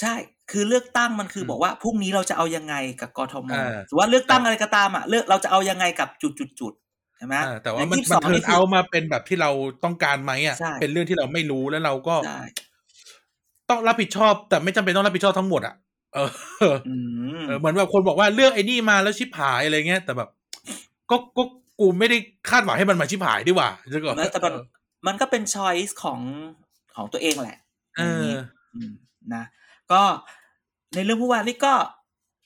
[0.00, 0.14] ใช่
[0.50, 6.85] คือเลือกตั้งมันคืออมบอกว่าพรุ่งนี้เราจะเอายังไงกับกทมอ่าหรือว่าเลือกตั้งอะไรก็ตามอะเลือกเราจะเอายังไงกับจุดจุดจุดๆ
[7.18, 9.50] ใช่ไหมอ่าแต่ว่ามันในมัน22เทิร์นคืเอามาเป็นแบบที่เรา
[9.84, 12.42] ต้องการไหมอะใช่เป็นเรื่องที่เราไม่รู้แล้วเราก็ใช่
[13.70, 15.74] ต้องรับผิดชอบ แต่ไม่จำเป็นต้องรับผิดชอบทั้งหมดอะ
[16.14, 16.30] เออ
[16.88, 16.96] อื
[17.38, 20.28] มเออเหมือนแบบคนบอกว่าเลือกไอ้นี่มาแล้วชิบหายอะไรเงี้ย แต่แบบ
[21.10, 21.42] ก็ก็
[21.80, 22.16] กูไม่ได้
[22.50, 24.54] คาดหวังให้มันมาชิบหายดีกว่าใช่ก่อนแล้วแต่มัน
[25.06, 26.20] มันก็เป็นช้อยส์ของ
[26.96, 27.58] ของตัวเองแหละ
[27.98, 28.26] เออ
[28.74, 28.90] อืม
[29.34, 29.44] นะ
[29.92, 30.02] ก็
[30.94, 31.74] ในเรื่องผู้ว่านี่ก็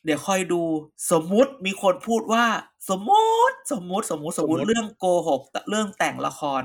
[0.05, 0.63] เดี๋ยวคอยดู
[1.11, 2.45] สมมุติมีคนพูดว่า
[2.89, 6.63] สมมุติสมมุติสมมุติสมมุติสมมุติเรื่องโกหกเรื่องแต่งละคร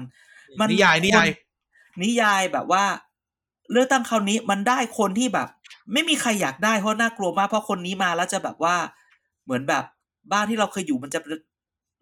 [0.59, 1.29] มันนิยายนิยายค
[1.99, 2.85] นนิยายแบบว่า
[3.71, 5.47] เลือกตั้งคราวนี้มันได้คนที่แบบ
[5.93, 8.75] ไม่มีใครอยากได้เพราะน่ากลัวมากเพราะคนนี้มาแล้วจะแบบว่า
[9.45, 9.83] เหมือนแบบ
[10.31, 11.19] บ้านที่เราเคยอยู่มันจะ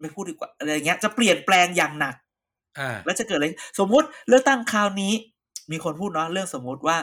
[0.00, 2.14] ไม่พูดดีกว่าอะไรอย่างเงี้ย จะเปลี่ยนแปลงอย่างหนัก
[2.78, 3.46] อ่าแล้วจะเกิดอะไร
[3.78, 5.12] สมมุติเลือกตั้งคราวนี้
[5.70, 6.98] มีคนพูดเนาะเรื่องสมมุติว่า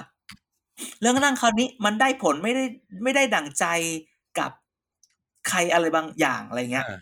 [1.01, 2.63] เรื่องตั้งคราวนี้มันได้ผลไม่ได้
[3.03, 3.65] ไม่ได้ดั่งใจ
[4.39, 4.51] กับ
[5.49, 6.99] ใครอะไรบางอย่างอะไรเงี้ยอ่า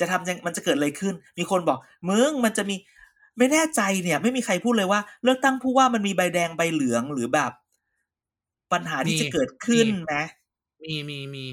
[0.00, 2.76] จะทำยังมันจะเกิดอะไรขึ้น มีคนบอกมึงมันจะมี
[3.38, 7.52] ไม่แน่ใจเนี่ย ไม่มีใครพูดเลยว่า เลือกตั้งผู้ว่ามันมีใบแดงใบเหลืองหรือแบบ
[8.72, 10.16] ปัญหาที่มีจะเกิดขึ้นมีไหม
[10.84, 11.46] มีมีมี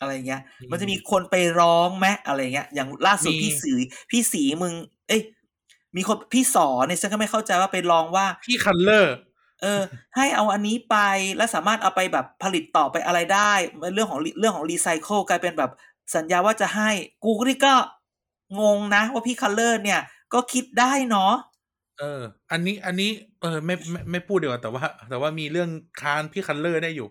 [0.00, 3.72] อะไรเงี้ยมีมันจะมีคนไปร้องไหมอะไรเงี้ย อย่างล่าสุดมีพี่สี
[4.10, 4.72] พี่สีมึง
[5.08, 5.22] เอ้ย
[5.96, 9.14] มีคนพี่สอเนี่ยฉันก็ไม่เข้าใจว่าไปร้องว่าพี่คันเลอร์
[9.62, 9.82] เออ
[10.16, 10.96] ให้เอาอันนี้ไป
[11.36, 13.52] แล้วสามารถเอาไปแบบผลิตต่อไปอะไรได้
[13.94, 15.70] เรื่องของเรื่องของรีไซเคิลกลายเป็นแบบ
[16.14, 16.90] สัญญาว่าจะให้
[17.24, 17.74] กูนี่ก็
[18.60, 20.00] งงนะ ว่าพี่คัลเลอร์เนี่ย
[20.32, 21.32] ก็คิดได้เนาะ
[21.98, 27.08] เออ อันนี้อันนี้ เออไม่ไม่ไม่พูดดีกว่าแต่ว่า แต่ว่ามีเรื่องค้านพี่คัลเลอร์ได้อยู่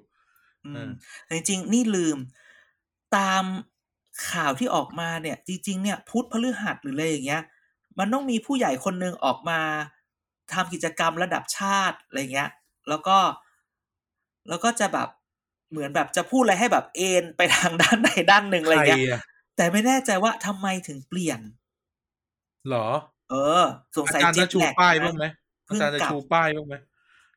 [0.66, 0.90] อืเอมอ
[1.26, 2.18] แต่จริงๆ นี่ลืม
[3.16, 3.44] ตาม
[4.30, 7.44] ข่าวที่ออกมาเนี่ย จริง ๆ เนี่ยพุธพฤหัสหรืออะไรอย่างเงี้ย
[8.00, 9.62] มันต้องมีผู้ใหญ่คนหนึ่งออกมา
[10.54, 12.50] ทำกิจกรรมระดับชาติอะไรเงี้ย
[12.90, 13.18] แล้วก็
[14.50, 15.10] แล้วก็จะแบบ
[15.72, 19.22] เหมือนแบบจะพูดอะไรให้แบบเอ็นไปทางด้านใดด้านหนึ่งอะไรใครเงี้ยอะ
[19.56, 21.40] แต่ไม่แน่ใจว่าทำไมถึงเปลี่ยน
[22.70, 22.88] หรอ
[23.32, 23.64] เออ
[23.96, 25.26] สงอาสัยจารย์เจ็จะตชูแลกป้ายนะบ้างไหม
[25.66, 26.76] เพิ่อางจารย์จะกลับชูป้ายบ้างไหม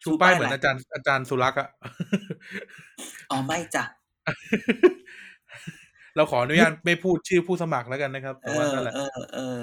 [0.03, 1.69] ชูชูป้ายป้ายเหมือนอะไรอาจารย์อาจารย์สุรักษ์อะ
[3.31, 3.85] อ๋อไม่จ้ะ
[6.17, 9.59] เราขออนุญาตไม่พูดชื่อผู้สมัครแล้วกันนะครับเอแต่ว่าอนั่นแหละเออเออ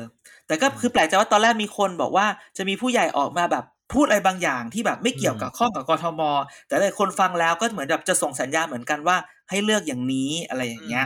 [0.47, 2.25] แต่ก็คือแปลกใจว่าตอนแรกมีคนบอกว่า
[2.57, 6.21] จะมีผู้ใหญ่ออกมาแบบพูดอะไรบางอย่างที่แบบไม่เกี่ยวกับข้องกับกทม
[6.67, 9.15] แต่หลายคนฟังแล้วก็เหมือนแบบจะส่งสัญญาณเหมือนกันว่า
[9.49, 11.05] ให้เลือกอย่างนี้อะไรอย่างเงี้ย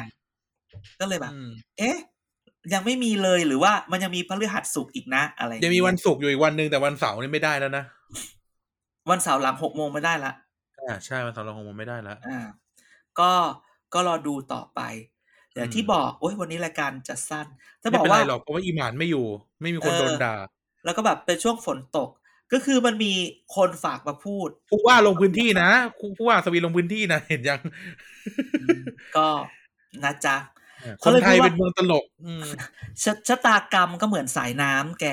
[1.00, 1.98] ก็เลยแบบอืมเอ๊ะ
[2.74, 7.84] ยังไม่มีเลยหรือว่ามันยังมีพฤหัสสุกร์อีกนะอะไรอย่างยังเงี้มีวันศุกร์อยู่อีกวันหนึ่งแต่วันเสาร์นี่ไม่ได้แล้วนะ
[9.10, 10.32] วันเสาร์หลังหกโมงไม่ได้ละ
[10.80, 12.40] อ่าใช่วันเสาร์เราคงไม่ได้แล้วอ่า
[13.20, 13.32] ก็
[13.94, 14.82] ก็รอดูต่อไป
[15.56, 17.48] อย่างที่อืมบอกโอ้ยวันนี้รายการจะสั้น
[17.84, 19.26] จะบไม่อกเป็นไรว่าหรอกเพราะว่าอีหมานไม่อยู่
[19.62, 20.36] ไม่มีคนเออโดนด่า
[20.86, 22.10] แล้วก็แบบเป็นช่วงฝนตก
[22.54, 23.14] ก็คือมันมี
[23.56, 25.70] คนฝากมาพูดผู้ว่าลงพื้นที่นะ
[26.18, 27.60] ผู้ว่าสวีลงพื้นที่นะเห็นยัง
[29.18, 29.28] ก็
[30.04, 30.36] นะจ๊ะ
[30.86, 32.44] คเขานเลยไทยพูดว่าเป็นเมืองตลกอืม
[33.04, 35.06] ชะชะตากรรมก็เหมือนสายน้ำแก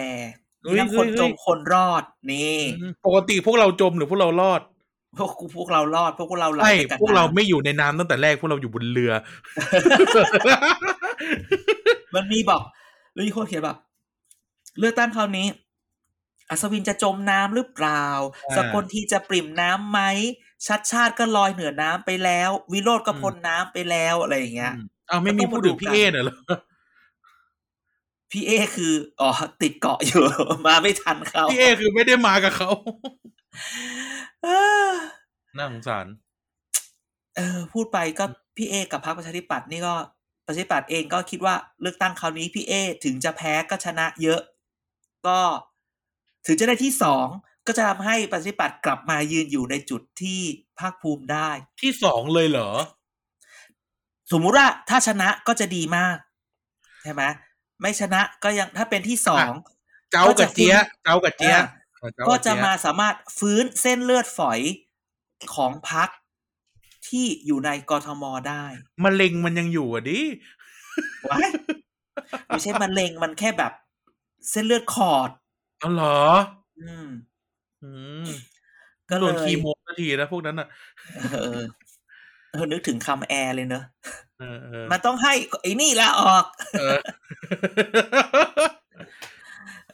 [0.63, 2.57] เฮ้ยมีทั้งคนเฮ้ยจมคนรอดนี่
[3.07, 4.61] ปกติพวกเราจมหรือพวกเรารอด
[5.19, 9.13] พวกกูพวกเรารอด พวกเราไหลใช่ไปกับพวกเราน้ำไม่อยู่ในน้ำตั้งแต่แรกพวกเราอยู่บนเรือ
[12.15, 12.63] มันมีบอก
[13.15, 13.79] แล้วมีคนเขียนแบบ
[14.79, 15.47] เลือกตั้งคราวนี้
[16.51, 18.05] อัศวินจะจมน้ำหรือเปล่า
[18.51, 20.01] อ่า สกลทีจะปริ่มน้ำไหม
[20.67, 26.37] ชัดชาติก็ลอยเหนือน้ำไปแล้ว วิโรธก็พ้นน้ำไปแล้วอะไรอย่างเงี้ยอืมอ้าวไม่มีก็ต้องพูดมาดูถึงพี่กันเอเหรอ
[28.31, 29.31] พี่เอคืออ๋อ
[29.63, 30.23] ติดเกาะอยู่
[30.67, 32.71] มาไม่ทันเขาพี่เอคือไม่ได้มากับเขา
[34.43, 34.49] เอ
[34.89, 34.91] อ
[35.57, 36.07] น่าสงสาร
[37.37, 38.25] เออ พูดไปก็
[38.57, 39.95] พี่เอกับพรรคประชาธิปัตย์นี่ก็
[40.47, 42.73] ประชาธิปัตย์เองก็คิดว่าเลือกตั้งคราวนี้พี่เอ
[43.05, 44.41] ถึงจะแพ้ก็ชนะเยอะ
[45.27, 45.39] ก็
[46.47, 47.27] ถึงจะได้ที่สอง
[47.67, 50.41] ก็จะทำให้ประชาธิปัตย์กลับมายืนอยู่ในจุดที่
[50.79, 51.51] ภาคภูมิได้
[51.83, 52.71] ที่สองเลยเหรอ
[54.33, 56.17] สมมุติว่าถ้าชนะก็จะดีมาก
[57.03, 57.23] ใช่ไหม
[57.81, 59.51] ไม่ชนะก็ยังถ้าเป็นที่สอง
[60.13, 61.63] เจ้ากับเจี๊ยะเจ้ากับเจี๊ยะ
[62.01, 64.61] อ่าเจ้าก็บจะเยมาสามารถฟื้นเส้นเลือดฝอย
[65.55, 66.09] ของพัก
[67.09, 68.65] ที่อยู่ในกทมได้
[69.05, 70.21] มะเร็งมันยังอยู่อะดิ
[71.31, 71.49] ว้าย
[72.47, 73.73] ไม่ใช่มะเร็งมันแค่แบบ
[74.51, 75.31] เส้นเลือดขอด
[75.83, 76.21] อ๋อเหรอ
[76.81, 77.09] อืม
[77.83, 77.91] อื
[78.25, 78.27] ม
[79.11, 80.69] ก็โดเลนยคีโมนาทีนะพวกนั้นอะ
[81.17, 81.67] เออ
[82.53, 84.30] เออนึกถึงคำแอร์เลยเนอะเออเออ
[84.91, 85.33] มันต้องให้
[85.63, 86.45] ไอ้นี่ละออก
[86.79, 86.99] เออ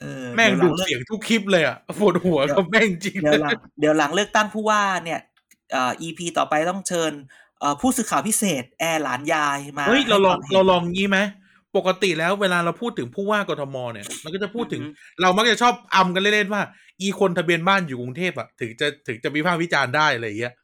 [0.00, 5.20] เออแม่งดี๋ดูยวหดลัเสียงทุกคลิปเลยอะปวดหัวกับแม่งจริง เดี๋ยวหลังเดี๋ยวหลังเลือกตั้งผู้ว่าเนี่ย
[5.72, 7.12] เอ่อ EP ต่อไปต้องเชิญ
[7.60, 11.18] เอ่อผู้สื่อข่าวพิเศษ แอร์หลานยายมาเฮ้ยเราลองให้ควมห็นเราลองงี้ไหม
[11.76, 16.62] ปกติแล้วเวลาเราพูดถึงผู้ว่ากทมเนี่ยมันก็จะพูดถึงอือฮึเรามักจะชอบอำกันเล่นๆว่า
[17.00, 20.54] อีคนทะเบียนบ้านอยู่กรุงเทพอะถึงจะถึงจะวิพากษ์วิจารณ์ได้อะไรอย่างเงี้ย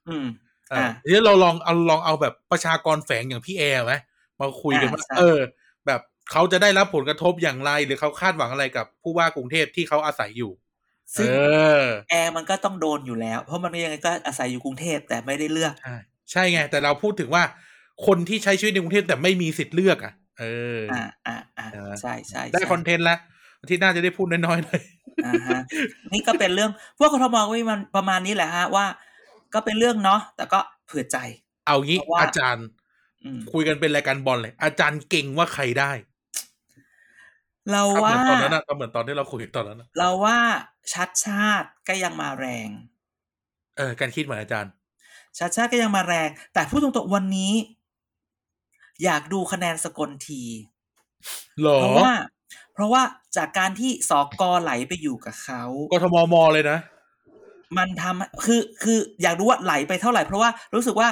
[0.73, 3.95] อืมเอออะทีนี้เราลองเอาลองเอาแบบประชากรแฝงอย่างพี่แอร์ไหม
[4.41, 5.39] มาคุยกันอ่าว่าใช่เออ
[5.87, 6.01] แบบ
[6.33, 10.53] เขาจะได้รับผลกระทบอย่างไร หรือเขาคาดหวังอะไรกับผู้ว่ากรุงเทพที่เขาอาศัยอยู่
[11.15, 11.29] เอซึ่ง
[11.81, 15.97] อแอร์มันก็ต้องโดนอยู่แล้ว เพราะมันยังไงก็อาศัยอยู่กรุงเทพแต่ไม่ได้เลือกใช่
[16.33, 17.45] ใช่ไง แต่เราพูดถึงว่า
[18.07, 20.45] คนที่ใช้ชีวิตในกรุงเทพแต่ไม่มีสิทธิ์เลือกอะ เอ
[20.79, 23.19] อออ่าอ่าอ่าเออใช่ใช่ได้ใช่คอนเทนต์แล้ว
[23.59, 24.83] อาที่หน่าจะได้พูดน้อยๆหน่อย
[25.27, 25.61] อ่าฮะ
[26.13, 28.87] นี่ก็เป็นเรื่องพวกกทมก็มีมันประมาณนี้แหละฮะว่า
[29.55, 31.17] ก็เป็นเรื่องเนาะแต่ก็เผื่อใจ
[31.67, 32.67] เอางี้เพราะว่าอาจารย์
[33.25, 35.93] อืมคุยกันเป็นรายการบอลเลย อาจารย์เก่งว่าใครได้
[37.73, 40.39] เราทำเหว่ามือนตอนนั้นอะทำเหมือนตอนที่เราคุยตอนนั้นอะเราว่า
[40.93, 42.69] ชัดชาติก็ยังมาแรง
[43.77, 44.73] เออการคิดเหมือนอาจารย์
[45.39, 47.53] ชัดชาติก็ยังมาแรง แต่พูดตรงๆวันนี้
[49.05, 50.43] อยากดูคะแนนสกลที
[51.63, 52.13] หรอเพราะว่า
[52.75, 53.03] เพราะว่า
[53.37, 56.79] จากการที่สอกอไหลไปอยู่กับเขากทมมเลยนะ
[57.79, 61.09] มันทำคือคืออยากรู้ว่าไหลไปเท่าไหร่ เพราะว่ารู้สึกว่า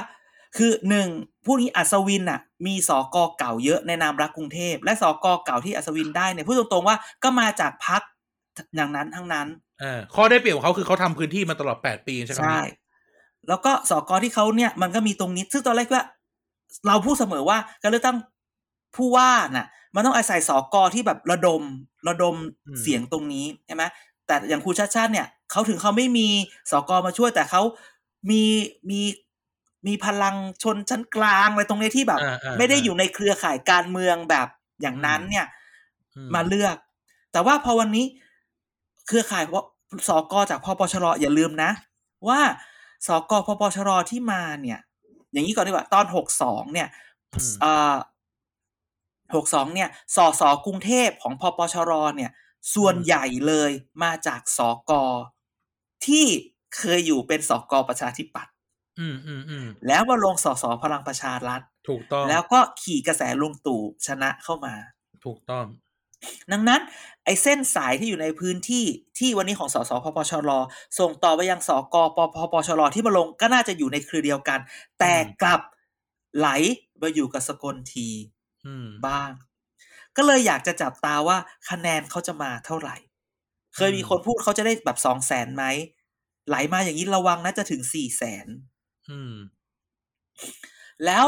[0.57, 1.09] คือหนึ่ง
[1.47, 8.03] ผู้นี้อัศวินอะ มีสอกอเก่าเยอะในนามรักกรุงเทพ และสอกอเก่าที่อัศวินได้เนี่ยพูดตรงๆว่าก็มาจากพัก
[8.77, 9.49] อย่างนั้นทั้งนั้น
[9.81, 12.61] เออข้อได้เปรียบของเขาคือเขาทำพื้นที่มาตลอดแปดปีใช่ไหมใช่
[13.49, 16.05] แล้วก็สกที่เขาเนี่ยมันก็มีตรงนี้ ซึ่งตอนแรกว่า
[16.87, 18.17] เราพูดเสมอว่าการเลือกตั้ง
[18.97, 21.63] ผู้ว่าน่ะ มันต้องอาศัยสกที่แบบระดม
[22.09, 22.35] ระดม
[22.83, 23.85] เสียงตรงนี้ใช่ไหม
[24.31, 26.29] แต่อย่างครูชาติชาติเนี่ยเขาถึงเขาไม่มี
[26.71, 27.63] สกมาช่วย แต่เขา
[28.31, 28.43] มี
[28.91, 29.01] มี
[29.87, 34.49] มีพลังชนชั้นกลางอะไรตรงนี้ที่แบบอ่าอ่าไม่ได้อยู่ในเครือข่ายการเมืองแบบ
[34.81, 35.47] อย่างนั้นเนี่ย
[36.17, 36.77] อืมาเลือก
[37.33, 38.07] แต่ว่าพอวันนี้
[39.07, 39.45] เครือข่าย
[40.09, 41.71] สกจากพปชรอย่าลืมนะ
[42.29, 42.41] ว่า
[43.07, 44.79] สกพปชรที่มาเนี่ย
[45.33, 46.89] อย่างนี้ก่อนดีกว่าตอนหกสองเนี่ย
[47.35, 47.97] อืมเอ่อ
[49.35, 52.31] หกสองเนี่ยสสกรุงเทพของพปชรเนี่ย
[52.75, 53.71] ส่วนใหญ่เลย
[54.03, 54.93] มาจากสก
[56.07, 56.27] ที่
[56.77, 58.55] เคยอยู่เป็นสกประชาธิปัตย์
[59.01, 64.75] อืมอืมอืมแล้วมาลงสสพลังประชารัฐ ถูกต้อง แล้วก็ขี่กระแสลุงตู่ชนะเข้ามา
[65.25, 65.67] ถูกต้อง
[66.53, 66.81] ดังนั้น
[67.25, 68.85] ไอ้เส้นสายที่อยู่ในพื้นที่
[69.19, 70.51] ที่วันนี้ของสสพปชร
[70.99, 74.61] ส่งต่อไปยังสกปพปชรที่มาลงก็น่าจะอยู่ในเครือเดียวกัน
[75.01, 75.61] แต่กลับ
[76.37, 76.49] ไหล
[77.03, 78.09] มาอยู่กับสกลที
[78.67, 79.31] อืมบ้าง
[80.17, 81.39] ก็เลยอยากจะจับตาว่า
[81.71, 82.97] คะแนนเขาจะมาเท่าไหร่
[83.77, 85.65] เคยมีคนพูดเขาจะได้แบบสองแสนไหม
[86.49, 88.47] ไหลมาอย่างนี้ระวังนะจะถึงสี่แสน
[89.11, 89.35] อืม
[91.07, 91.27] แล้ว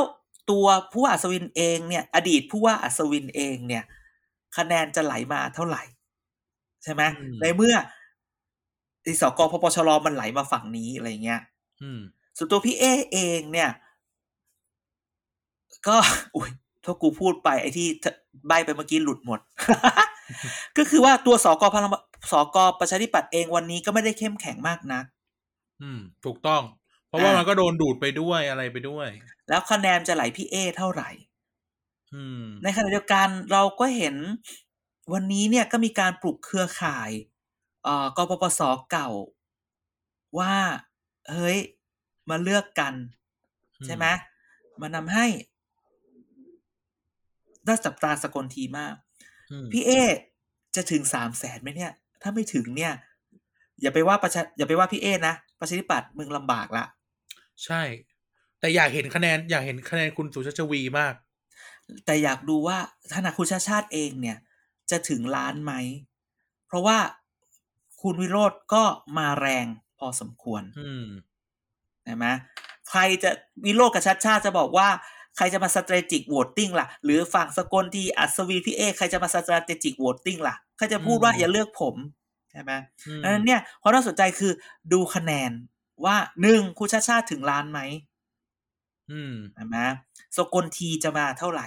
[0.51, 3.85] ตัวผู้ว่าอัศวินเองเนี่ย อดีตผู้ว่าอัศวินเองเนี่ย
[4.57, 5.83] คะแนนจะไหลมาเท่าไหร่
[6.83, 7.75] ใช่ไหมอืมในเมื่อ
[9.03, 11.41] ไอ้สกพปชรมันไหลมาฝั่งนี้อะไรเงี้ย
[11.83, 12.01] อืม
[12.37, 13.71] ส่วนตัวพี่เอเองเนี่ย
[15.89, 15.97] ก็
[16.37, 16.51] อุ้ย
[16.85, 17.89] ถ้ากูพูดไปไอ้ที่
[18.49, 19.41] ใบไปเมื่อกี้หลุดหมด
[20.77, 21.93] ก็คือว่าตัวสกพลัง
[22.33, 25.05] สกประชาธิปัตย์เองวันนี้ก็ไม่ได้เข้มแข็งมากนัก
[25.83, 26.63] อืม ถูกต้อง
[27.09, 29.09] เพราะว่าอ่ามัมันก็โดนดูดไปด้วยอะไรไปด้วย
[29.49, 31.11] แล้วคะแนนจะไหลพี่เอเท่าไหร่
[32.15, 34.17] อืมในขณะเดียวกันเราก็เห็น
[35.13, 37.11] วันนี้เนี่ยก็มีการปลุกเครือข่าย
[37.85, 38.61] เอ่อกปปส
[38.91, 39.11] เก่า
[40.39, 40.55] ว่า
[41.31, 41.59] เฮ้ย
[42.31, 42.95] มาเลือกกัน
[43.85, 44.07] ใช่ไหม
[44.81, 45.27] มานำให้
[47.67, 48.95] น่าจับตาสกลทีมาก
[49.51, 49.91] อืมพี่เอ
[50.77, 51.93] จะถึงสามแสนไหมเนี่ย
[52.23, 52.93] ถ้าไม่ถึงเนี่ย
[53.81, 56.85] อย่าไปว่าประชาอย่าไปว่าพี่เอนะประชาธิปัตย์มึงลำบากละ
[57.65, 57.83] ใช่
[58.61, 61.15] แต่อยากเห็นคะแนน อยากเห็นคะแนนคุณสุชาชวีมาก
[62.07, 62.79] แต่อยากดูว่า
[63.13, 64.39] ธนาคุณชาติชาติเองเนี่ย
[64.91, 65.73] จะถึงล้านไหม
[66.67, 66.99] เพราะว่า
[68.03, 68.85] คุณวิโรธก็
[69.19, 69.67] มาแรง
[69.99, 71.07] พอสมควร อืม
[72.05, 72.27] ใช่ไหม
[72.89, 73.31] ใครจะ
[73.65, 74.89] วิโรธกับชาติชาติจะบอกว่า
[75.37, 81.97] ใครจะมา strategic voting ล่ะ หรือฝั่งสกลทีอัศวีพี่เอใครจะมา strategic voting ล่ะใครจะพูดว่าอืมอย่าเลือกผม
[82.51, 82.73] ใช่ไหม
[83.07, 84.53] อืมดังนั้นเนี่ยความน่าสนใจคือ
[84.93, 85.51] ดูคะแนน
[86.05, 87.81] ว่าหนึ่งคุณชาติชาติถึงล้านไหม
[89.11, 89.77] อืมใช่ไหม
[90.37, 91.67] สกลทีจะมาเท่าไหร่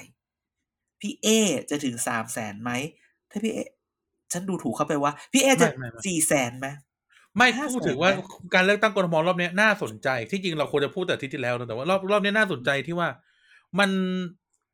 [1.02, 1.28] พี่เอ
[1.70, 2.72] จะถึงสามแสนไหม
[3.32, 3.60] ถ้าพี่เอ
[4.34, 6.68] ฉันดูถูกเข้าไปว่า พี่เอจะไม่ไม่ไม่สี่แสนไหม
[7.36, 8.20] ไม่ห้าพูดแสนถึงว่าไหม
[8.54, 13.08] การเลือกตั้งกรทมรอบเนี้ยน่าสนใจ ที่จริงเราควรจะพูดแต่อาที่ที่แล้วนะแต่ว่ารอบรอบเนี้ยน่าสนใจที่ว่า
[13.80, 13.92] มัน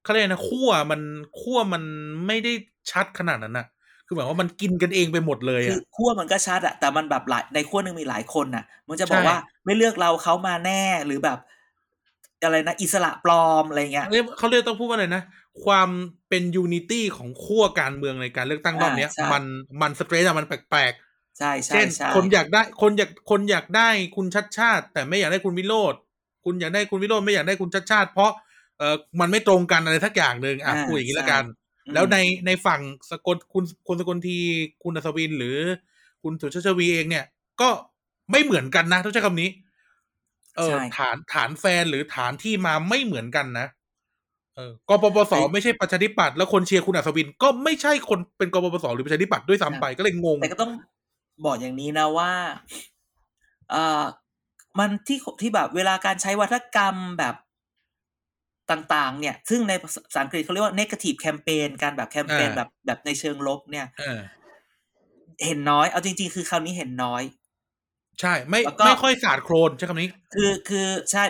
[0.03, 1.01] เขาเรียกนะขั้วมัน
[1.41, 1.83] ขั้วมัน
[2.27, 2.53] ไม่ได้
[2.91, 3.67] ชัดขนาดนั้นน่ะ
[4.05, 11.39] คือหมายว่ามันกินกันเองไปหมดเลยคืออะขั้วมันก็ชัดอะแต่มันแบบหลายในขั้วหนึ่งมีหลายคนน่ะ มันจะบอกใช่ว่าไม่เลือกเราเขามาแน่หรือแบบ
[12.43, 15.23] อะไรนะอิสระปลอมอะไรเงี้ยเรียกเขาเรียกต้องพูดว่าอะไรนะ
[15.65, 15.89] ความ
[16.29, 19.43] เป็น unity ของขั้วการเมืองในการเลือกตั้งรอบเนี้ยอ่าใช่มัน
[19.81, 20.93] มัน strange อะมันแปลก
[21.37, 25.93] ใช่ๆใช่เช่นใช่คนอยากได้คนอยากคนอยากได้คุณชัชชาติ แต่ไม่อยากได้คุณวิโรจน์
[26.45, 28.31] คุณอยากได้คุณวิโรธไม่อยากได้คุณชัดชาติ เพราะ
[28.81, 31.43] เออมันไม่ตรงกันอะไรทักอย่างหนึ่งอะพูดอย่างนี้ละกัน
[31.85, 34.37] อืมแล้วในในฝั่งสกลคุณคุณสกลที
[34.83, 35.57] คุณอัศวินหรือ
[36.23, 37.25] คุณสุชาชวีเองเนี่ย
[37.61, 37.69] ก็
[38.31, 39.49] ไม่เหมือนกันนะต้องใช้คำนี้
[40.57, 43.67] เออใช่ฐานฐานแฟนหรือฐานที่มาไม่เหมือนกันนะ
[44.55, 50.71] เออกปปสไอ้ไม่ใช่ประชาธิปัตย์แล้วคนเชียร์คุณอัศวิน ก็ไม่ใช่คนเป็นกปปสหรือประชาธิปัตย์ด้วยซ้ำไปก็เลยงงแต่ก็ต้อง
[51.45, 52.31] บอกอย่างนี้นะว่า
[53.71, 54.03] เอ่อ
[54.79, 57.35] มันที่ที่แบบเวลาการใช้วัฒกรรมแบบ
[58.71, 64.19] ต่างๆ เนี่ย ซึ่งในภาษาอังกฤษเขาเรียกว่า negative campaign การแบบแคมเปญอ่าแบบแบบในเชิงลบเนี่ยเออ
[65.45, 67.23] เห็นน้อย เอาจริง ๆ คือคราวนี้เห็นน้อย
[68.19, 71.23] ใช่ ไม่แล้วก็ไม่ค่อยสาดโครนใช้คำนี้ คือคือใช่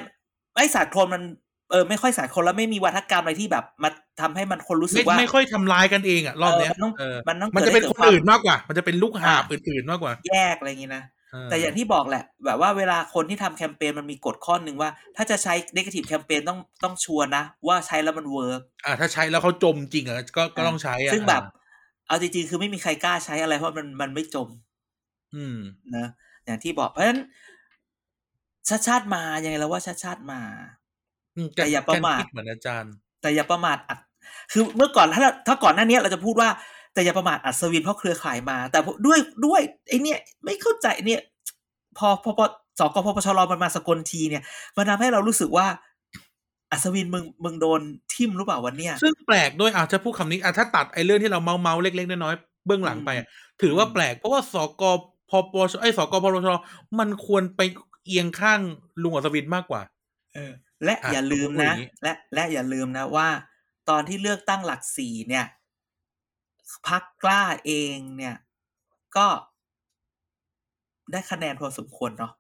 [0.56, 1.24] ไอ้ศาสตร์โคลนมัน
[1.72, 3.90] เออไม่ค่อยศาสตร์โคลนแล้วไม่มีวัฒกรรมอะไรที่แบบมา
[4.22, 21.44] ทำให้มันคนรู้สึไม่กว่าไม่ค่อยทำลายกันเองอะรอบเนี้ยเออมันต้องเออมันต้องมันจะเป็นเกิคดให้เกิดความนอื่นมากกว่า มันจะเป็นลูกหาบอ่าอื่นๆมากกว่า แยกอะไรอย่างนี้นะเออ แต่อย่างที่บอกแหละ แบบว่าเวลาคนที่ทำแคมเปญมันมีกฎข้อหนึ่งว่า ถ้าจะใช้ negative campaign ต้องต้องชัวร์นะ ว่าใช้แล้วมันเวิร์กอ่าถ้าใช้แล้วเขาจมจริงอะก็ก็ต้องใช้อะซึ่งแบบ
[22.08, 24.48] เอาจริงๆคือไม่มีใครกล้าใช้อะไรเพราะมันมันไม่จม
[25.36, 25.58] อืม
[25.96, 26.08] นะ
[26.46, 27.22] อย่างที่บอกเพราะฉะนั้น
[28.70, 30.42] ชาติชาติมายังไงแล้วว่าชาติชาติมา
[31.36, 34.00] อืมแต่อย่าประมาทแกนคิดเหมือนอาจารย์ แต่อย่าประมาทอัด
[34.52, 36.50] คือเมื่อก่อนถ้าถ้าก่อนหน้านี้เราจะพูดว่า
[36.94, 41.22] แต่อย่าประมาทอัศวินเพราะเครือข่ายมา แต่ด้วยด้วยไอเนี่ยไม่เข้าใจเนี่ย
[41.98, 42.46] พอพอพอ
[42.80, 44.44] สกพปชรมันมาสกลทีเนี่ย
[44.78, 45.68] มันทำให้เรารู้สึกว่า
[46.72, 47.82] อัศวินมึงมึงโดน
[48.14, 53.28] ทิมหรือเปล่าวันเนี้ยซึ่งแปลกด้วยอาจจะพูดคำนี้อะถ้าตัดไอ้เรื่องที่เราเมาเมาๆเล็กๆน้อยๆเบื้องหลังไปอะ
[53.62, 54.84] ถือว่าแปลกเพราะว่าสก
[55.30, 56.58] พปชไอ้ยสกพปชร
[57.00, 57.62] มันควรไป
[58.06, 58.60] เอียงข้าง
[59.04, 59.82] ลุงอัศวินมากกว่า
[60.36, 60.54] เออ
[60.86, 63.28] และอะอย่าลืมพูดอนะย่างนี้และและอย่าลืมนะว่า
[63.90, 65.46] ตอนที่เลือกตั้งหลักสี่เนี่ย
[66.88, 68.36] พักกล้าเองเนี่ย
[69.18, 69.28] ก็
[71.12, 72.32] ได้คะแนนพอสมควรเนาะ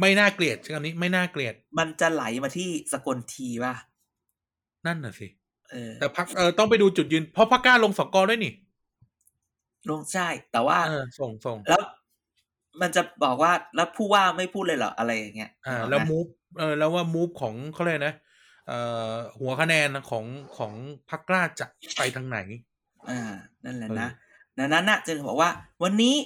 [0.00, 3.74] ไม่น่าเกลียดใช่คำนี้ไม่น่าเกลียด มันจะไหลมาที่สกลทีป่ะ
[4.86, 5.28] นั่นน่ะสิ
[5.70, 8.52] เออแต่พักเออต้องไปดูจุดยืน เพราะพักกล้าลงสกอด้วยนี่
[9.90, 11.82] ลงใช่ แต่ว่าเออส่งส่งแล้ว
[12.80, 16.26] มันจะบอกว่าแล้วผู้ว่าไม่พูดเลยเหรออะไรอย่างเงี้ยอ่านึกกไหมแล้วมูฟ
[16.58, 18.14] เออแล้วว่ามูฟของเขาเลยกนะ
[18.66, 18.78] เอ่
[19.10, 20.24] อหัวคะแนนของ
[20.56, 20.72] ของ
[21.10, 21.66] พักกล้าจะ
[21.96, 22.38] ไปทางไหน
[23.08, 23.20] อ่า
[23.64, 24.08] นั่นแหละเออนะ
[24.58, 25.50] ดังนั้นน่ะจึงบอกว่า
[25.82, 26.16] วันนี้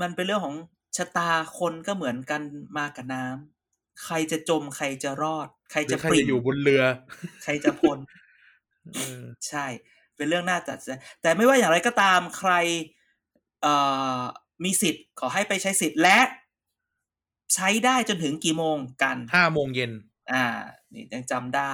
[0.00, 0.56] มันเป็นเรื่องของ
[0.96, 2.42] ชะตาคนก็เหมือนกัน
[2.78, 6.82] มากับน้ำใครจะจมใครจะรอด ใครหรืจะอใครปริ่จะมอยู่บนเรือ
[7.42, 7.98] ใครจะพ้น
[8.94, 9.66] เออใช่
[10.16, 10.88] เป็นเรื่องน่าตัดใจ
[11.22, 12.52] แต่ไม่ว่าอย่างไรก็ตามใคร
[13.62, 13.74] เอ่
[14.18, 14.20] อ
[14.64, 16.18] มีสิทธิ์ขอให้ไปใช้สิทธิ์และ
[17.54, 19.92] ใช้ได้จนถึงกี่โมงกันห้าโมงเย็น
[20.32, 20.44] อ่า
[20.92, 21.72] นี่ยังจำได้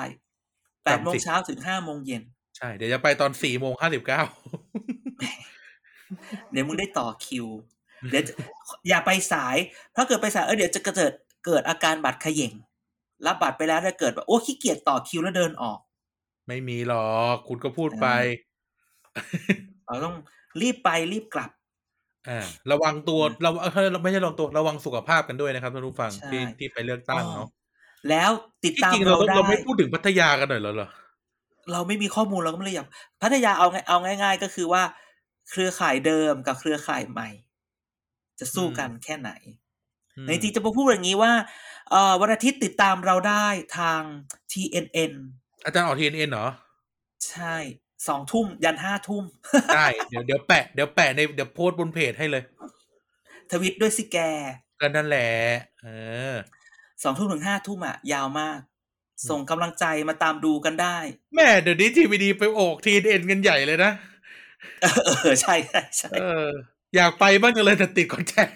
[0.85, 2.23] แปดจำสิโมงเช้าถึงห้าโมงเย็น
[2.59, 4.23] ใช่ เดี๋ยวจะไปตอนสี่โมงห้าสิบเก้า
[6.53, 7.47] เดี๋ยวมึงได้ต่อคิว
[8.11, 8.33] เดี๋ยวจะ
[8.89, 9.57] อย่าไปสาย
[9.93, 11.13] เพราะเกิดไปสายเออเดี๋ยวจะเกิด
[11.47, 12.53] เกิดอาการบัตรเขย่ง
[13.27, 15.79] รับบัตรไปแล้วถ้าเกิดแบบโอ้ขี้เกียจต่อคิวแล้วเดินออก
[16.49, 18.07] ไม่มีหรอกคุณก็พูดไป
[19.87, 20.15] เราต้อง
[20.61, 21.51] รีบไปรีบกลับ
[22.29, 27.49] อ่าระวังตัวอืมเราเออไม่ใช่ระวังตัวระวังสุขภาพกันด้วยนะครับท่านผู้ฟังใช่ที่ที่ไปเลือกตั้งเนาะ
[28.11, 28.31] แล้ว
[28.63, 30.89] ติดที่ตามจริงเราเราได้เราไม่พูดถึงพัทยากันหน่อยเหรอ
[31.69, 32.89] เหรอเราไม่มีข้อมูลเราก็ไม่เลยอยาก
[33.23, 34.83] พัทยาเอาไงเอาง่าย ๆ ก็คือว่า
[35.51, 37.29] เครือข่ายเดิมกับเครือข่ายใหม่
[38.39, 39.31] จะสู้กันแค่ไหน
[40.17, 41.33] อืมในจริงจะมาพูดอย่างนี้ว่า
[41.91, 43.47] เอ่อวันอาทิตย์ติดตามเราได้
[43.79, 44.01] ทาง
[44.53, 45.13] TNN
[45.65, 46.49] อาจารย์ออกทีเอ็นเหรอ
[47.29, 47.57] ใช่
[48.09, 49.25] สองทุ่มยันห้าทุ่ม
[49.77, 52.43] ได้เดี๋ยวเดี๋ยวแปะเดี๋ยวแปะในเดี๋ยวโพสต์บนเพจให้เลย
[53.51, 54.19] ทวิตด้วยสิแก
[54.81, 55.29] ก็นั่นแหละ
[55.83, 55.87] เอ
[56.33, 56.35] อ
[57.03, 58.59] สองทุ่มถึงห้าทุ่มอะ ยาวมาก
[59.29, 60.97] ส่งกำลังใจมาตามดูกันได้
[61.35, 63.93] แม่เดี๋ยวนี้ทีวีดีไปออกทีเอ็นกันใหญ่เลยนะ
[64.83, 66.49] เออเออใช่ใช่ใช่เออ
[66.97, 68.49] อยากไปบ้างจังเลยแต่ติดคอนแทค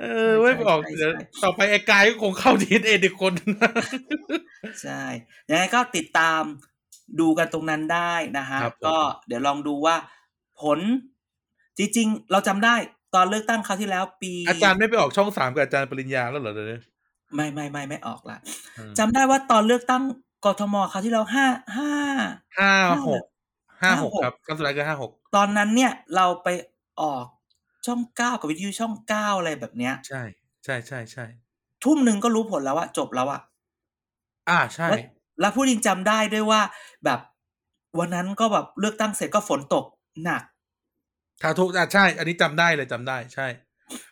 [0.00, 1.12] เออไม่ออกเดี๋ยว
[1.42, 3.50] ต่อไปไอ้กายก็คงเข้าทีเอ็นอีกคนนึง
[4.82, 5.02] ใช่
[5.50, 6.42] ยังไงก็ติดตาม
[7.20, 9.96] ดูกันตรงนั้นได้นะฮะครับผมก็เดี๋ยวลองดูว่า
[10.60, 10.78] ผล
[11.78, 12.74] จริง ๆ เราจำได้
[13.14, 16.78] ตอนเลือกตั้งคราวที่แล้วปี อาจารย์ไม่ไปออกช่องสามกับอาจารย์ปริญญาแล้วเหรอเดี๋ยวนี้
[17.34, 18.38] ไม่ไม่ไม่ไม่ออกละ
[18.78, 20.02] อืมจำได้ว่าตอนเลือกตั้ง
[20.44, 21.46] กทมคราวที่แล้วห้า
[21.78, 21.90] ห้า
[22.88, 23.24] ห้าหก
[23.82, 26.48] ห้าหกห้าหกครับครั้งสุดท้ายคือห้าหกตอนนั้นเนี่ยเราไป
[27.00, 27.26] ออก
[27.86, 30.22] ช่องเก้ากับวิทยุช่องเก้าอะไรแบบเนี้ย ใช่
[30.64, 31.26] ใช่ใช่ใช่
[31.84, 33.40] ทุ่มหนึ่งก็รู้ผลแล้วอะจบแล้วอะ
[34.50, 34.98] อ่าใช่ แล้ว
[35.40, 36.60] แล้วผู้ยิงจำได้ด้วยว่า
[37.04, 37.20] แบบ
[37.98, 39.84] วันนั้นก็แบบเลือกตั้งเสร็จก็ฝนตก
[40.24, 40.42] หนัก
[41.42, 43.46] ถ้าทุกอะใช่ อันนี้จำได้เลยจำได้ ใช่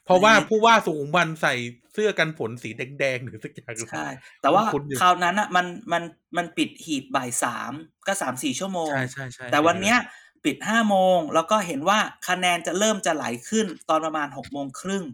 [0.05, 1.55] เพราะว่าอันนี้ผู้ว่าสุขุมวันใส่
[1.93, 4.07] เสื้อกันฝนสีแดงๆหรือสักอย่างใช่
[4.43, 6.03] แต่ว่าคุ้นๆอยู่คราวนั้นอะมันมัน
[6.37, 7.73] มันปิดหีบบ่ายสาม
[8.07, 9.99] ก็สามสี่ชั่วโมงใช่ใช่ใช่แต่วันเนี้ย
[10.45, 15.05] ปิดห้าโมงแล้วก็เห็นว่าคะแนนจะเริ่มจะไหลขึ้นตอนประมาณหกโมงครึ่ง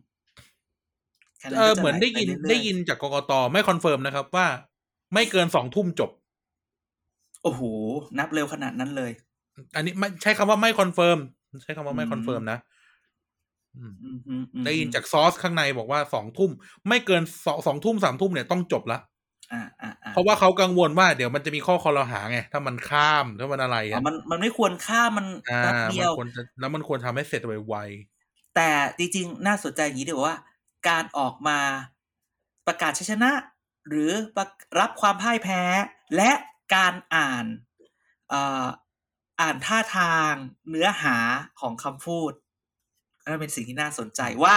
[1.42, 4.46] คะแนนเออก็จะเหมือนได้ยินหลปเรื่อๆได้ยินจากกกตไม่ confirm นะครับว่า
[5.14, 6.10] ไม่เกินสองทุ่มจบ
[7.42, 7.62] โอ้โห
[8.18, 9.12] นับเร็วขนาดนั้นเลย
[9.76, 11.18] อันนี้ไม่ใช้คำว่าไม่ confirm
[11.62, 12.65] ใช้คำว่าไม่อืม confirm นะอืมอืมอืมอืม
[14.64, 16.50] ได้ยินจากซอสข้างในบอกว่าสองทุ่ม
[16.88, 18.98] ไม่เกินสองสองทุ่มสามทุ่มเนี่ยต้องจบละ
[19.52, 27.76] อ่าอ่าอ่าเพราะว่าเขากังวลว่าเดี๋ยวมันจะมีข้อคอรหาไง ถ้ามันข้ามถ้ามันอะไรอ๋ออะมันมันไม่ควรข้ามมันอ่าแป๊บมัเดีนยวควรจะแล้วมันควรทำให้เสร็จไว
[28.54, 30.36] แต่จริงๆ น่าสนใจอย่างนี้ดีกว่า
[30.88, 31.58] การออกมา
[32.66, 33.30] ประกาศชัยชนะ
[33.88, 34.46] หรือประ
[34.78, 35.62] รับความพ่ายแพ้
[36.16, 36.30] และ
[36.74, 37.44] การอ่าน
[38.28, 38.66] เอ่อ
[39.40, 40.32] อ่านท่าทาง
[40.70, 41.16] เนื้อหา
[41.60, 42.32] ของคำพูด
[43.26, 44.54] นั่นเป็นสิ่งที่น่าสนใจว่า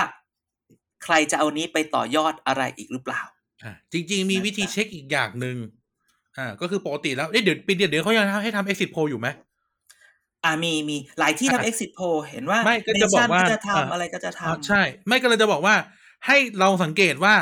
[1.03, 5.57] ใครจะเอานี้ไปต่อยอดอะไรอีกหรือเปล่าๆอ่าจริง ๆ มีนะครับวิธีเช็คอีกอย่างหนึ่ง
[6.37, 9.27] อ่า ก็คือปกติแล้วเอ๊ะเดี๋ยวปีเดียวเดี๋ยวเขายังให้ทำ exit poll อยู่ไหม
[10.43, 15.75] อ่ามีมีหลายที่อะทำ exit poll เห็นว่าไม่ก็จะบอกว่า Nation จะอะทำอะไรก็จะอ๋อทำใช่ ไม่ก็เลยจะบอกว่า
[16.27, 17.35] ให้เราสังเกตว่า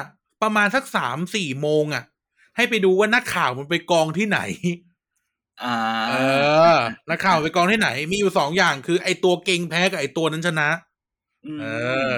[0.44, 2.04] ประมาณสักสามสี่โมงอะ
[2.56, 4.40] ให้ไปดูว่านักข่าวมันไปกองที่ไหน
[5.64, 5.78] อ่า
[6.10, 6.16] เอ
[6.76, 6.78] อ
[7.10, 10.87] นักข่าวไปกองที่ไหน มีอยู่สองอย่างคือไอตัวเก่งแพ้กับไอตัวนั้นชนะม
[11.62, 11.66] เอ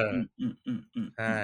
[0.01, 1.38] อมอืมอืมอืมใช่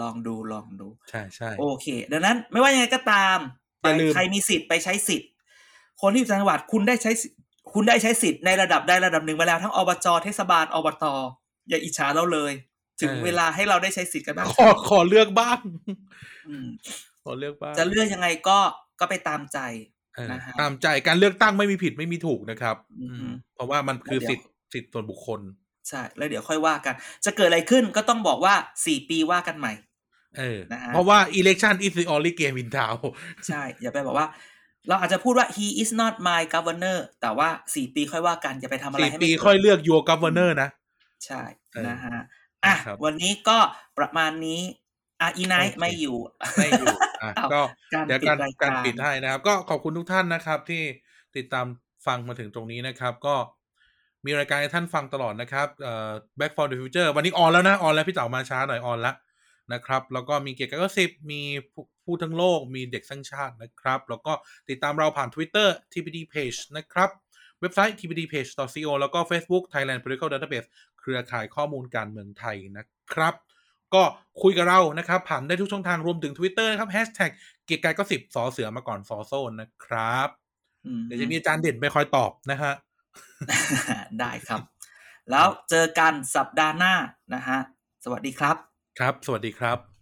[0.00, 3.38] ลองดูลองดู ใช่ใช่โอเค ดังนั้น ไม่ว่ายังไงก็ตาม
[3.80, 5.28] อย่าลืมใครมีสิทธิ์ไปใช้สิทธิ์
[6.02, 7.26] คนที่อยู่ต่างจังหวัดคุณได้ใช้สิ
[7.72, 11.04] คุณได้ใช้สิทธิ์ในระดับใดระดับหนึ่งมาแล้วทั้งอบจเทศบาลอบต
[11.68, 12.52] อย่าอิจฉาเราเลย
[13.00, 15.58] ถึงเออเวลาให้เราได้ใช้สิทธิ์กันบ้างขอขอเลือกบ้าง
[16.48, 16.68] อืม
[17.24, 18.58] ขอเลือกบ้างจะเลือกยังไงก็
[19.00, 19.58] ก็ไปตามใจ
[20.14, 25.40] เออนะฮะตามใจการเลือกตั้งไม่มีผิดไม่มีถูกนะครับอืมอืมเพราะว่ามันคือแล้วเดี๋สิยวทธิ์สิทธิ์ส่วนบุคคล
[25.88, 28.54] ใช่แล้วเดี๋ยวค่อยว่ากัน จะเกิดอะไรขึ้นก็ต้องบอกว่า
[28.86, 29.72] สี่ปีว่ากันใหม่
[30.38, 32.98] เออนะฮะเพราะว่า election is the only game in town
[33.46, 34.28] ใช่ อย่าไปบอกว่า
[34.88, 40.68] เราอาจจะพูดว่า he is not my governor แต่ว่าสี่ปีค่อยว่ากันอย่าไปทำอะไรสี่ให้ปีมันค่อยเลือก your governor นะ
[41.26, 42.22] ใช่เออนะฮะ
[42.64, 43.58] อะครับวันนี้ก็
[43.98, 44.60] ประมาณนี้
[45.20, 46.16] อะอีไนท์โอเคไม่อยู่
[46.56, 47.60] ไม่อยู่อะอ้าวก็
[47.94, 50.82] การเดี๋ยวปิดการรายกาการรปิดให้นะครับ ก็ขอบคุณทุกท่านนะครับที่
[51.36, 51.66] ติดตาม
[52.06, 53.34] ฟังมาถึงตรงนี้นะครับ ก็
[54.24, 59.16] มีรายการให้ท่านฟังตลอดนะครับเอ่อ Back for the Future วันนี้ออนแล้วนะ ออนแล้วพี่เต๋ามาช้าหน่อยออนแล้ว
[59.72, 64.32] นะครับ แล้วก็มีเกียรติกายก็สิบมีผู้ผู้ทั้งโลก มีเด็กสร้างชาตินะครับ แล้วก็
[64.68, 67.10] ติดตามเราผ่าน Twitter TPD Page นะครับ
[67.60, 70.68] เว็บไซต์ tpdpage.co แล้วก็ Facebook Thailand Political Database
[70.98, 73.34] เครือข่ายข้อมูลการเมืองไทยนะครับ
[73.94, 74.02] ก็
[74.42, 77.30] คุยกับเรานะครับ ผ่านได้ทุกช่องทางรวมถึง Twitter นะครับ Hashtag
[77.64, 80.28] เกียร์กายก็สิบสอเสือมาก่อนสอโซนนะครับ
[80.86, 82.72] อืมเดี๋ยวจะมีอาจารย์เด่นไปคอยตอบนะฮะ
[84.20, 84.60] ได้ครับ
[85.30, 86.94] แล้วเจอกันสัปดาห์หน้า
[87.34, 87.58] นะฮะ
[88.04, 88.56] สวัสดีครับ
[88.98, 89.93] ครับ สวัสดีครับ